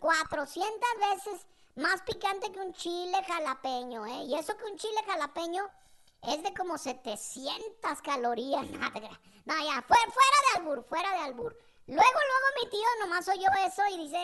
400 0.00 0.80
veces 1.14 1.46
más 1.78 2.02
picante 2.02 2.50
que 2.50 2.58
un 2.58 2.72
chile 2.74 3.22
jalapeño, 3.24 4.04
¿eh? 4.06 4.24
Y 4.24 4.34
eso 4.34 4.56
que 4.56 4.64
un 4.64 4.76
chile 4.76 5.00
jalapeño 5.06 5.64
es 6.22 6.42
de 6.42 6.52
como 6.52 6.76
700 6.76 8.02
calorías. 8.02 8.66
No, 9.48 9.54
ya, 9.64 9.80
fuera, 9.80 10.04
de 10.04 10.58
albur, 10.58 10.84
fuera 10.84 11.10
de 11.10 11.18
albur. 11.20 11.56
Luego, 11.86 12.02
luego 12.02 12.46
mi 12.60 12.68
tío 12.68 12.86
nomás 13.00 13.26
oyó 13.28 13.48
eso 13.66 13.82
y 13.94 13.96
dice, 13.96 14.18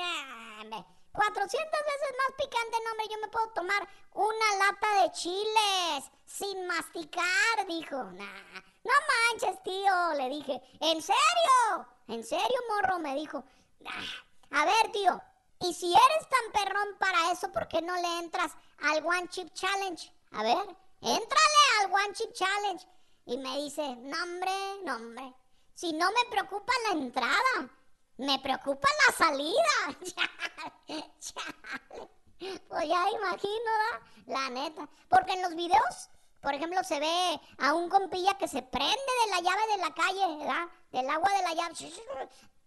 400 1.12 1.49
veces 1.49 2.14
más 2.19 2.37
picante, 2.37 2.77
no 2.85 2.90
hombre, 2.90 3.09
yo 3.11 3.19
me 3.23 3.29
puedo 3.29 3.49
tomar 3.55 3.88
una 4.12 4.57
lata 4.59 5.03
de 5.03 5.12
chiles 5.12 6.11
sin 6.27 6.67
masticar, 6.67 7.67
dijo. 7.67 7.97
Nah, 7.97 8.61
no 8.85 8.93
manches, 9.31 9.62
tío, 9.62 10.12
le 10.19 10.29
dije. 10.29 10.61
¿En 10.81 11.01
serio? 11.01 11.88
¿En 12.09 12.23
serio, 12.23 12.59
morro? 12.69 12.99
Me 12.99 13.14
dijo. 13.14 13.43
a 14.51 14.64
ver, 14.67 14.93
tío, 14.93 15.23
y 15.64 15.72
si 15.72 15.87
eres 15.87 16.29
tan 16.29 16.53
perrón 16.53 16.96
para 16.98 17.33
eso, 17.33 17.50
¿por 17.50 17.66
qué 17.68 17.81
no 17.81 17.94
le 17.94 18.18
entras 18.18 18.53
al 18.83 19.05
One 19.05 19.29
Chip 19.29 19.53
Challenge? 19.55 20.12
A 20.33 20.42
ver, 20.42 20.77
éntrale 21.00 21.61
al 21.81 21.92
One 21.92 22.12
Chip 22.12 22.33
Challenge. 22.33 22.87
Y 23.27 23.38
me 23.38 23.57
dice, 23.62 23.96
no 23.96 24.22
hombre, 24.22 24.53
no 24.85 24.96
hombre, 24.96 25.35
si 25.74 25.92
no 25.94 26.07
me 26.11 26.31
preocupa 26.31 26.72
la 26.88 27.00
entrada, 27.00 27.70
me 28.18 28.38
preocupa 28.38 28.88
la 29.07 29.14
salida. 29.14 29.55
Pues 32.68 32.88
ya 32.88 33.09
imagino, 33.09 33.70
la 34.27 34.50
neta. 34.50 34.87
Porque 35.09 35.33
en 35.33 35.40
los 35.40 35.55
videos, 35.55 36.11
por 36.42 36.53
ejemplo, 36.53 36.85
se 36.85 37.00
ve 37.00 37.40
a 37.59 37.72
un 37.72 37.88
compilla 37.88 38.37
que 38.37 38.48
se 38.48 38.61
prende 38.61 39.12
de 39.24 39.31
la 39.31 39.40
llave 39.40 39.66
de 39.68 39.79
la 39.79 39.94
calle, 39.94 40.37
¿verdad? 40.37 40.68
Del 40.92 41.09
agua 41.09 41.31
de 41.31 41.42
la 41.42 41.55
llave 41.55 41.74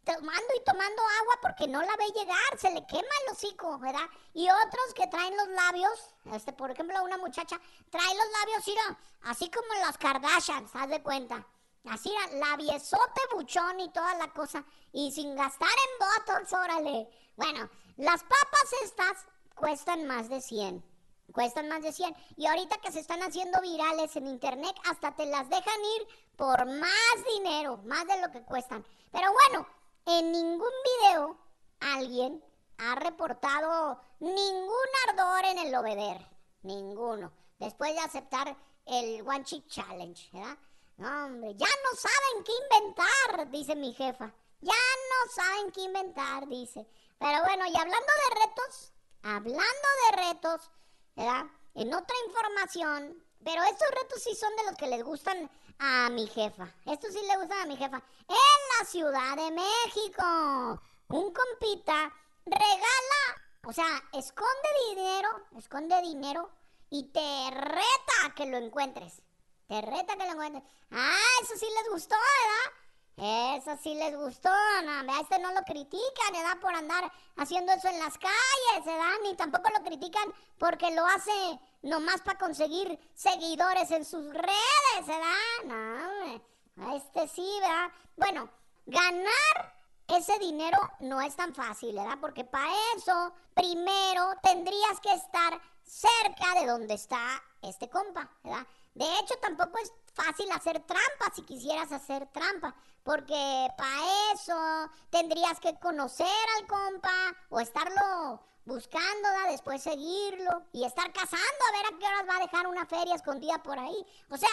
tomando 0.07 0.53
y 0.55 0.63
tomando 0.63 1.01
agua 1.01 1.39
porque 1.41 1.67
no 1.67 1.81
la 1.81 1.95
ve 1.97 2.05
llegar, 2.15 2.57
se 2.57 2.71
le 2.71 2.85
quema 2.85 3.01
el 3.25 3.33
hocico, 3.33 3.77
¿verdad? 3.77 4.07
Y 4.33 4.49
otros 4.49 4.93
que 4.95 5.07
traen 5.07 5.35
los 5.35 5.49
labios, 5.49 6.15
este, 6.31 6.53
por 6.53 6.71
ejemplo, 6.71 7.03
una 7.03 7.17
muchacha 7.17 7.59
trae 7.89 8.15
los 8.15 8.31
labios, 8.39 8.67
mira, 8.67 8.99
así 9.23 9.51
como 9.51 9.67
las 9.81 9.97
Kardashians, 9.97 10.71
haz 10.73 10.89
de 10.89 11.03
cuenta. 11.03 11.45
Así, 11.89 12.11
labiesote, 12.33 13.21
buchón 13.33 13.79
y 13.79 13.91
toda 13.91 14.13
la 14.15 14.31
cosa. 14.33 14.63
Y 14.91 15.11
sin 15.11 15.35
gastar 15.35 15.69
en 15.69 16.07
botox, 16.07 16.53
órale. 16.53 17.09
Bueno, 17.35 17.69
las 17.97 18.23
papas 18.23 18.73
estas 18.83 19.25
cuestan 19.55 20.05
más 20.05 20.27
de 20.27 20.41
100. 20.41 20.83
Cuestan 21.31 21.69
más 21.69 21.83
de 21.83 21.93
100. 21.93 22.13
Y 22.35 22.47
ahorita 22.47 22.77
que 22.79 22.91
se 22.91 22.99
están 22.99 23.21
haciendo 23.21 23.61
virales 23.61 24.15
en 24.17 24.27
internet, 24.27 24.75
hasta 24.89 25.15
te 25.15 25.25
las 25.27 25.49
dejan 25.49 25.79
ir 25.97 26.07
por 26.35 26.65
más 26.65 27.25
dinero, 27.35 27.77
más 27.85 28.05
de 28.05 28.19
lo 28.21 28.31
que 28.31 28.43
cuestan. 28.43 28.85
Pero 29.11 29.27
bueno, 29.31 29.67
en 30.07 30.31
ningún 30.31 30.71
video 30.83 31.37
alguien 31.81 32.43
ha 32.77 32.95
reportado 32.95 34.01
ningún 34.19 34.87
ardor 35.09 35.45
en 35.45 35.59
el 35.59 35.75
obeder. 35.75 36.25
Ninguno. 36.63 37.31
Después 37.59 37.93
de 37.93 37.99
aceptar 37.99 38.55
el 38.85 39.21
One 39.27 39.43
Chip 39.43 39.67
Challenge, 39.67 40.29
¿verdad? 40.31 40.57
No, 40.95 41.25
hombre, 41.25 41.53
ya 41.55 41.67
no 41.67 41.97
saben 41.97 42.43
qué 42.43 42.51
inventar, 42.63 43.51
dice 43.51 43.75
mi 43.75 43.93
jefa. 43.93 44.33
Ya 44.61 44.73
no 44.73 45.31
saben 45.33 45.71
qué 45.71 45.81
inventar, 45.81 46.47
dice. 46.47 46.87
Pero 47.19 47.43
bueno, 47.43 47.65
y 47.65 47.77
hablando 47.77 48.07
de 48.29 48.45
retos, 48.45 48.93
hablando 49.23 49.87
de 50.09 50.17
retos, 50.17 50.71
¿verdad? 51.15 51.45
En 51.75 51.93
otra 51.93 52.15
información, 52.27 53.23
pero 53.43 53.61
estos 53.63 53.89
retos 53.91 54.23
sí 54.23 54.35
son 54.35 54.55
de 54.55 54.63
los 54.63 54.75
que 54.75 54.87
les 54.87 55.03
gustan 55.03 55.49
a 55.79 56.09
mi 56.09 56.27
jefa. 56.27 56.73
Esto 56.85 57.07
sí 57.11 57.19
le 57.27 57.37
gusta 57.37 57.61
a 57.61 57.65
mi 57.65 57.77
jefa. 57.77 57.97
En 58.27 58.79
la 58.79 58.85
Ciudad 58.85 59.35
de 59.35 59.51
México, 59.51 60.81
un 61.09 61.33
compita 61.33 62.13
regala, 62.45 63.21
o 63.65 63.73
sea, 63.73 64.03
esconde 64.13 64.69
dinero, 64.89 65.29
esconde 65.57 66.01
dinero 66.01 66.49
y 66.89 67.03
te 67.11 67.51
reta 67.51 68.35
que 68.35 68.45
lo 68.45 68.57
encuentres. 68.57 69.21
Te 69.67 69.81
reta 69.81 70.15
que 70.15 70.25
lo 70.25 70.31
encuentres. 70.31 70.63
Ah, 70.91 71.41
eso 71.41 71.55
sí 71.57 71.65
les 71.65 71.91
gustó, 71.91 72.15
¿verdad? 72.15 73.57
Eso 73.57 73.75
sí 73.81 73.95
les 73.95 74.15
gustó, 74.15 74.51
no, 74.83 75.11
a 75.11 75.19
este 75.19 75.39
no 75.39 75.51
lo 75.51 75.61
critican, 75.63 76.33
¿verdad? 76.33 76.59
Por 76.61 76.75
andar 76.75 77.11
haciendo 77.35 77.71
eso 77.73 77.87
en 77.87 77.97
las 77.97 78.15
calles, 78.15 78.85
¿verdad? 78.85 79.15
Ni 79.23 79.35
tampoco 79.35 79.69
lo 79.75 79.83
critican 79.83 80.31
porque 80.59 80.91
lo 80.91 81.03
hace 81.03 81.59
nomás 81.81 82.21
para 82.21 82.37
conseguir 82.37 82.99
seguidores 83.13 83.91
en 83.91 84.05
sus 84.05 84.33
redes, 84.33 85.05
¿verdad? 85.05 86.41
No, 86.75 86.95
este 86.95 87.27
sí, 87.27 87.49
¿verdad? 87.61 87.91
Bueno, 88.15 88.49
ganar 88.85 89.77
ese 90.07 90.39
dinero 90.39 90.77
no 90.99 91.21
es 91.21 91.35
tan 91.35 91.53
fácil, 91.53 91.95
¿verdad? 91.95 92.17
Porque 92.21 92.45
para 92.45 92.71
eso, 92.95 93.33
primero 93.53 94.31
tendrías 94.41 94.99
que 95.01 95.13
estar 95.13 95.59
cerca 95.83 96.59
de 96.59 96.67
donde 96.67 96.93
está 96.93 97.41
este 97.61 97.89
compa, 97.89 98.29
¿verdad? 98.43 98.65
De 98.93 99.05
hecho, 99.19 99.35
tampoco 99.41 99.77
es 99.79 99.91
fácil 100.13 100.51
hacer 100.51 100.79
trampa 100.79 101.31
si 101.35 101.43
quisieras 101.43 101.91
hacer 101.91 102.25
trampa, 102.27 102.73
porque 103.03 103.67
para 103.77 104.33
eso 104.33 104.89
tendrías 105.09 105.59
que 105.59 105.77
conocer 105.79 106.27
al 106.57 106.67
compa 106.67 107.35
o 107.49 107.59
estarlo 107.59 108.41
buscando, 108.67 109.29
después 109.49 109.81
seguirlo 109.81 110.63
y 110.73 110.83
estar 110.83 111.11
cazando 111.13 111.45
a 111.67 111.71
ver 111.71 111.85
a 111.85 111.97
qué 111.97 112.05
horas 112.05 112.27
va 112.29 112.35
a 112.35 112.45
dejar 112.45 112.67
una 112.67 112.85
feria 112.85 113.15
escondida 113.15 113.63
por 113.63 113.79
ahí. 113.79 114.05
O 114.29 114.37
sea, 114.37 114.49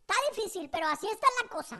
está 0.00 0.14
difícil, 0.30 0.68
pero 0.68 0.88
así 0.88 1.08
está 1.08 1.26
la 1.42 1.48
cosa. 1.48 1.76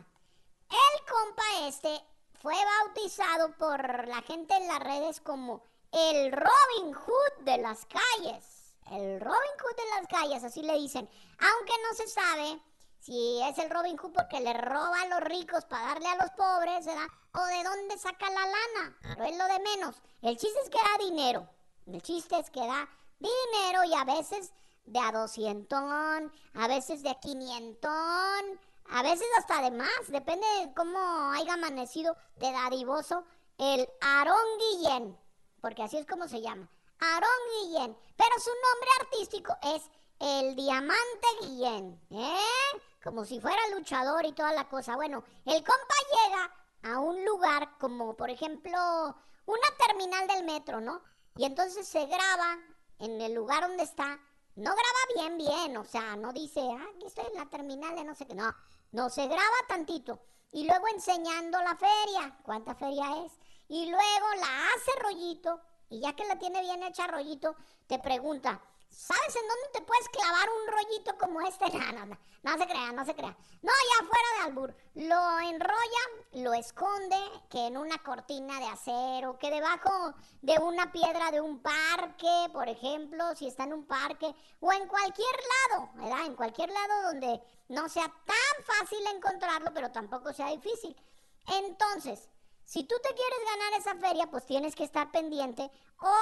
El 0.71 1.07
compa 1.07 1.43
este 1.67 2.01
fue 2.41 2.55
bautizado 2.55 3.53
por 3.59 4.07
la 4.07 4.23
gente 4.23 4.55
en 4.55 4.69
las 4.69 4.81
redes 4.81 5.21
como 5.21 5.65
el 5.91 6.31
Robin 6.31 6.95
Hood 6.95 7.45
de 7.45 7.59
las 7.59 7.87
calles. 7.87 8.75
El 8.91 9.21
Robin 9.21 9.59
Hood 9.61 9.77
de 9.77 10.01
las 10.01 10.07
calles, 10.07 10.45
así 10.45 10.63
le 10.63 10.75
dicen. 10.75 11.09
Aunque 11.41 11.73
no 11.83 11.95
se 11.95 12.07
sabe 12.07 12.61
si 12.99 13.41
es 13.43 13.59
el 13.59 13.71
Robin 13.71 13.97
Hood 13.97 14.13
porque 14.13 14.41
le 14.41 14.53
roba 14.55 15.03
a 15.03 15.07
los 15.07 15.21
ricos 15.21 15.65
para 15.65 15.89
darle 15.89 16.09
a 16.09 16.17
los 16.17 16.31
pobres, 16.31 16.87
¿verdad? 16.87 17.07
O 17.35 17.45
de 17.45 17.65
dónde 17.65 17.99
saca 17.99 18.29
la 18.31 18.41
lana, 18.41 18.97
pero 19.03 19.25
es 19.25 19.37
lo 19.37 19.45
de 19.45 19.61
menos. 19.61 19.97
El 20.23 20.37
chiste 20.37 20.59
es 20.63 20.71
que 20.71 20.79
da 20.79 21.05
dinero. 21.05 21.49
El 21.87 22.03
chiste 22.03 22.39
es 22.39 22.51
que 22.51 22.61
da 22.61 22.89
dinero 23.19 23.85
y 23.85 23.95
a 23.95 24.05
veces 24.05 24.53
de 24.85 24.99
a 24.99 25.13
200, 25.13 25.79
a 26.55 26.69
veces 26.69 27.03
de 27.03 27.11
a 27.11 27.21
500, 27.21 27.91
a 28.91 29.03
veces 29.03 29.27
hasta 29.39 29.63
de 29.63 29.71
más, 29.71 30.09
depende 30.09 30.47
de 30.61 30.73
cómo 30.75 30.99
haya 31.33 31.55
amanecido 31.55 32.17
de 32.37 32.51
dadivoso 32.51 33.25
el 33.59 33.89
Aarón 34.01 34.37
Guillén, 34.59 35.19
porque 35.61 35.83
así 35.83 35.99
es 35.99 36.07
como 36.07 36.27
se 36.29 36.41
llama, 36.41 36.71
Aarón 37.01 37.31
Guillén, 37.53 37.97
pero 38.17 38.41
su 38.41 38.51
nombre 38.51 38.91
artístico 39.01 39.57
es 39.63 39.91
el 40.21 40.57
Diamante 40.57 41.27
Guillén, 41.41 42.01
¿eh? 42.11 42.81
como 43.03 43.25
si 43.25 43.41
fuera 43.41 43.61
luchador 43.75 44.27
y 44.27 44.33
toda 44.33 44.53
la 44.53 44.69
cosa. 44.69 44.97
Bueno, 44.97 45.25
el 45.45 45.65
compa 45.65 45.95
llega 46.25 46.93
a 46.95 46.99
un 46.99 47.25
lugar 47.25 47.79
como, 47.79 48.17
por 48.17 48.31
ejemplo, 48.31 48.79
una 49.47 49.69
terminal 49.87 50.27
del 50.27 50.45
metro, 50.45 50.81
¿no? 50.81 51.03
Y 51.37 51.45
entonces 51.45 51.87
se 51.87 52.07
graba 52.07 52.59
en 52.99 53.21
el 53.21 53.35
lugar 53.35 53.67
donde 53.67 53.85
está. 53.85 54.19
No 54.57 54.73
graba 54.73 55.15
bien, 55.15 55.39
bien, 55.39 55.77
o 55.77 55.85
sea, 55.85 56.17
no 56.17 56.33
dice, 56.33 56.61
ah, 56.61 56.87
aquí 56.95 57.07
estoy 57.07 57.27
en 57.33 57.39
la 57.39 57.49
terminal 57.49 57.95
de 57.95 58.05
no 58.05 58.15
sé 58.15 58.27
qué. 58.27 58.35
No, 58.35 58.53
no 58.91 59.09
se 59.09 59.27
graba 59.27 59.57
tantito. 59.69 60.21
Y 60.51 60.67
luego 60.67 60.89
enseñando 60.89 61.63
la 61.63 61.77
feria, 61.77 62.37
cuánta 62.43 62.75
feria 62.75 63.25
es. 63.25 63.33
Y 63.69 63.87
luego 63.89 64.27
la 64.41 64.67
hace 64.75 64.91
rollito. 65.01 65.61
Y 65.91 66.01
ya 66.01 66.15
que 66.15 66.27
la 66.27 66.39
tiene 66.39 66.61
bien 66.61 66.83
hecha 66.83 67.07
rollito, 67.07 67.55
te 67.87 67.99
pregunta, 67.99 68.61
¿Sabes 68.91 69.37
en 69.37 69.49
dónde 69.49 69.69
te 69.73 69.83
puedes 69.83 70.09
clavar 70.09 70.49
un 70.49 70.73
rollito 70.73 71.19
como 71.19 71.41
este? 71.43 71.65
No, 71.79 71.93
no, 71.93 72.07
no, 72.07 72.19
no 72.43 72.59
se 72.59 72.67
crea, 72.67 72.93
no 72.93 73.05
se 73.05 73.15
crea. 73.15 73.37
No, 73.63 73.73
ya 73.73 74.07
fuera 74.07 74.29
de 74.37 74.43
albur. 74.45 74.75
Lo 74.95 75.41
enrolla, 75.41 76.05
lo 76.33 76.53
esconde, 76.55 77.17
que 77.51 77.67
en 77.67 77.77
una 77.77 77.99
cortina 78.03 78.59
de 78.59 78.67
acero, 78.67 79.39
que 79.39 79.51
debajo 79.51 80.15
de 80.43 80.59
una 80.59 80.91
piedra 80.93 81.31
de 81.31 81.41
un 81.41 81.61
parque, 81.61 82.49
por 82.53 82.69
ejemplo, 82.69 83.35
si 83.35 83.47
está 83.47 83.65
en 83.65 83.75
un 83.75 83.87
parque, 83.87 84.35
o 84.61 84.73
en 84.73 84.87
cualquier 84.89 85.37
lado, 85.71 85.91
¿verdad? 85.95 86.27
En 86.27 86.37
cualquier 86.37 86.71
lado 86.71 87.03
donde 87.05 87.43
no 87.69 87.89
sea 87.89 88.07
tan 88.25 88.65
fácil 88.65 88.99
encontrarlo, 89.15 89.73
pero 89.73 89.91
tampoco 89.91 90.33
sea 90.33 90.49
difícil. 90.49 90.97
Entonces, 91.47 92.29
si 92.69 92.85
tú 92.85 92.95
te 93.03 93.15
quieres 93.15 93.39
ganar 93.47 93.81
esa 93.81 93.95
feria, 93.97 94.27
pues 94.31 94.45
tienes 94.45 94.77
que 94.77 94.85
estar 94.85 95.11
pendiente 95.11 95.71
o 96.03 96.13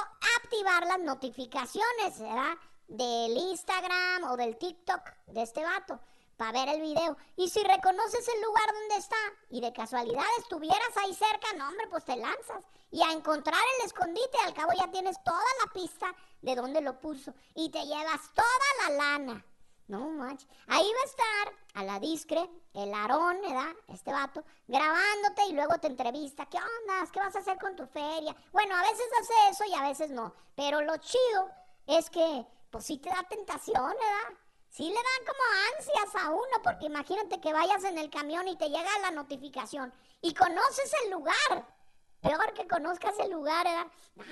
activar 0.40 0.86
las 0.86 1.00
notificaciones, 1.00 2.20
¿verdad? 2.20 2.54
Del 2.86 3.36
Instagram 3.36 4.30
o 4.30 4.36
del 4.36 4.56
TikTok 4.56 5.00
de 5.26 5.42
este 5.42 5.64
vato. 5.64 5.98
para 6.36 6.52
ver 6.52 6.76
el 6.76 6.82
video. 6.82 7.16
Y 7.34 7.48
si 7.48 7.64
reconoces 7.64 8.28
el 8.28 8.42
lugar 8.42 8.72
donde 8.72 8.96
está 8.96 9.16
y 9.50 9.60
de 9.60 9.72
casualidad 9.72 10.24
estuvieras 10.38 10.96
ahí 10.98 11.14
cerca, 11.14 11.52
no, 11.56 11.66
hombre, 11.66 11.88
pues 11.88 12.04
te 12.04 12.14
lanzas. 12.14 12.62
Y 12.92 13.02
a 13.02 13.10
encontrar 13.10 13.60
el 13.80 13.86
escondite, 13.86 14.38
al 14.44 14.54
cabo 14.54 14.70
ya 14.78 14.88
tienes 14.92 15.16
toda 15.24 15.50
la 15.64 15.72
pista 15.72 16.14
de 16.42 16.54
dónde 16.54 16.80
lo 16.80 17.00
puso. 17.00 17.34
Y 17.56 17.70
te 17.70 17.84
llevas 17.84 18.20
toda 18.34 18.88
la 18.88 18.96
lana. 18.96 19.44
No 19.88 20.10
manches. 20.10 20.48
Ahí 20.66 20.84
va 20.92 21.00
a 21.00 21.04
estar 21.04 21.54
a 21.74 21.84
la 21.84 22.00
discre, 22.00 22.50
el 22.74 22.92
Aarón, 22.92 23.40
¿verdad? 23.40 23.72
Este 23.88 24.12
vato, 24.12 24.44
grabándote 24.66 25.44
y 25.48 25.52
luego 25.52 25.78
te 25.78 25.86
entrevista. 25.86 26.46
¿Qué 26.46 26.58
onda? 26.58 27.10
¿Qué 27.12 27.20
vas 27.20 27.36
a 27.36 27.38
hacer 27.38 27.56
con 27.58 27.76
tu 27.76 27.86
feria? 27.86 28.34
Bueno, 28.52 28.74
a 28.74 28.82
veces 28.82 29.06
hace 29.20 29.32
eso 29.50 29.64
y 29.64 29.74
a 29.74 29.82
veces 29.82 30.10
no. 30.10 30.34
Pero 30.56 30.80
lo 30.80 30.96
chido 30.96 31.50
es 31.86 32.10
que, 32.10 32.46
pues 32.70 32.84
sí 32.84 32.98
te 32.98 33.10
da 33.10 33.22
tentación, 33.28 33.84
¿verdad? 33.84 34.38
Sí 34.68 34.88
le 34.88 34.94
dan 34.94 35.26
como 35.26 35.76
ansias 35.76 36.24
a 36.24 36.30
uno, 36.30 36.62
porque 36.62 36.86
imagínate 36.86 37.40
que 37.40 37.52
vayas 37.52 37.84
en 37.84 37.96
el 37.96 38.10
camión 38.10 38.48
y 38.48 38.56
te 38.56 38.68
llega 38.68 38.98
la 39.00 39.12
notificación 39.12 39.92
y 40.20 40.34
conoces 40.34 40.92
el 41.04 41.12
lugar. 41.12 41.75
Peor 42.20 42.54
que 42.54 42.66
conozcas 42.66 43.18
el 43.18 43.30
lugar, 43.30 43.64
¿verdad? 43.64 43.86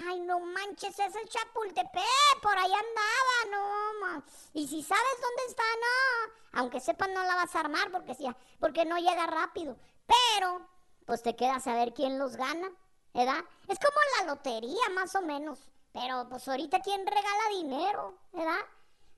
Ay, 0.09 0.21
no 0.21 0.41
manches, 0.41 0.99
es 0.99 1.15
el 1.15 1.29
Chapultepec, 1.29 2.41
por 2.43 2.57
ahí 2.57 2.73
andaba, 2.73 3.51
no, 3.51 4.01
man. 4.01 4.25
Y 4.53 4.67
si 4.67 4.83
sabes 4.83 5.21
dónde 5.21 5.43
está, 5.49 5.63
no. 5.63 6.61
Aunque 6.61 6.81
sepas, 6.81 7.09
no 7.11 7.23
la 7.23 7.35
vas 7.37 7.55
a 7.55 7.61
armar 7.61 7.91
porque, 7.91 8.15
sí, 8.15 8.27
porque 8.59 8.85
no 8.85 8.97
llega 8.97 9.27
rápido. 9.27 9.77
Pero, 10.07 10.67
pues 11.05 11.23
te 11.23 11.37
queda 11.37 11.61
saber 11.61 11.93
quién 11.93 12.19
los 12.19 12.37
gana, 12.37 12.71
¿verdad? 13.13 13.45
Es 13.69 13.79
como 13.79 13.99
la 14.19 14.35
lotería, 14.35 14.89
más 14.95 15.15
o 15.15 15.23
menos. 15.23 15.59
Pero, 15.93 16.29
pues 16.29 16.49
ahorita, 16.49 16.81
¿quién 16.81 17.07
regala 17.07 17.49
dinero, 17.51 18.19
¿verdad? 18.33 18.61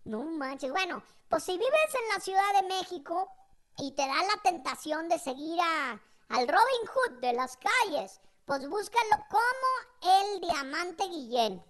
No 0.04 0.22
manches. 0.22 0.70
Bueno, 0.70 1.02
pues 1.28 1.44
si 1.44 1.52
vives 1.52 1.94
en 1.94 2.08
la 2.14 2.20
Ciudad 2.20 2.60
de 2.60 2.68
México 2.68 3.30
y 3.78 3.92
te 3.92 4.06
da 4.06 4.14
la 4.14 4.42
tentación 4.42 5.08
de 5.08 5.18
seguir 5.18 5.58
a, 5.60 5.92
al 6.28 6.48
Robin 6.48 6.86
Hood 6.86 7.20
de 7.20 7.32
las 7.32 7.56
calles, 7.56 8.20
pues 8.46 8.66
búscalo 8.68 9.24
como 9.28 10.14
el 10.14 10.40
Diamante 10.40 11.04
Guillén. 11.08 11.62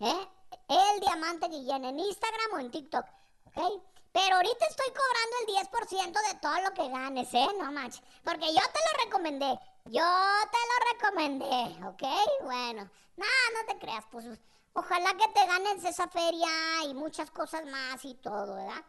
¿Eh? 0.00 0.28
El 0.68 1.00
Diamante 1.00 1.48
Guillén 1.48 1.84
en 1.84 1.98
Instagram 1.98 2.52
o 2.54 2.58
en 2.58 2.70
TikTok. 2.70 3.06
¿Ok? 3.46 3.82
Pero 4.12 4.36
ahorita 4.36 4.66
estoy 4.66 4.86
cobrando 4.88 5.36
el 5.40 6.10
10% 6.10 6.32
de 6.32 6.38
todo 6.40 6.60
lo 6.62 6.74
que 6.74 6.88
ganes, 6.88 7.32
¿eh? 7.32 7.46
No 7.58 7.70
manches. 7.70 8.02
Porque 8.24 8.46
yo 8.46 8.60
te 8.60 8.80
lo 8.80 9.04
recomendé. 9.04 9.58
Yo 9.84 10.02
te 10.50 10.58
lo 10.68 10.92
recomendé, 10.92 11.86
¿ok? 11.86 12.02
Bueno, 12.42 12.90
nada, 13.16 13.42
no 13.54 13.72
te 13.72 13.78
creas, 13.78 14.04
pues 14.10 14.26
ojalá 14.74 15.14
que 15.14 15.28
te 15.28 15.46
ganes 15.46 15.84
esa 15.84 16.08
feria 16.08 16.48
y 16.84 16.94
muchas 16.94 17.30
cosas 17.30 17.64
más 17.66 18.04
y 18.04 18.14
todo, 18.16 18.56
¿verdad? 18.56 18.84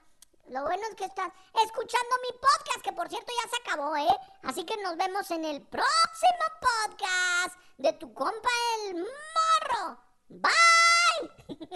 Lo 0.49 0.63
bueno 0.63 0.81
es 0.89 0.95
que 0.95 1.05
estás 1.05 1.31
escuchando 1.63 2.15
mi 2.23 2.31
podcast, 2.39 2.81
que 2.83 2.91
por 2.91 3.07
cierto 3.07 3.31
ya 3.43 3.49
se 3.49 3.57
acabó, 3.61 3.95
¿eh? 3.95 4.07
Así 4.43 4.65
que 4.65 4.75
nos 4.81 4.97
vemos 4.97 5.29
en 5.29 5.45
el 5.45 5.61
próximo 5.61 6.45
podcast 6.59 7.55
de 7.77 7.93
tu 7.93 8.11
compa 8.13 8.49
el 8.87 8.95
morro. 8.95 9.97
Bye. 10.29 11.59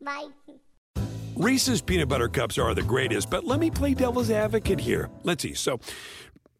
Bye. 0.00 0.34
Reese's 1.36 1.80
peanut 1.80 2.08
butter 2.08 2.28
cups 2.28 2.58
are 2.58 2.74
the 2.74 2.82
greatest, 2.82 3.30
but 3.30 3.44
let 3.44 3.60
me 3.60 3.70
play 3.70 3.94
devil's 3.94 4.30
advocate 4.30 4.80
here. 4.80 5.08
Let's 5.22 5.42
see. 5.42 5.54
So, 5.54 5.78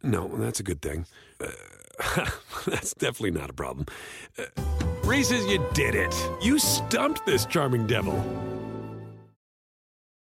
no, 0.03 0.28
that's 0.28 0.61
a 0.61 0.64
good 0.64 0.80
thing. 0.80 1.07
Uh, 1.40 1.51
that's 2.66 2.95
definitely 2.95 3.32
not 3.32 3.51
a 3.51 3.55
problem. 3.55 3.86
Uh, 4.38 4.45
Reese's, 5.03 5.45
you 5.47 5.64
did 5.74 5.97
it. 5.97 6.14
You 6.40 6.59
stumped 6.61 7.26
this 7.26 7.47
charming 7.47 7.86
devil. 7.86 8.14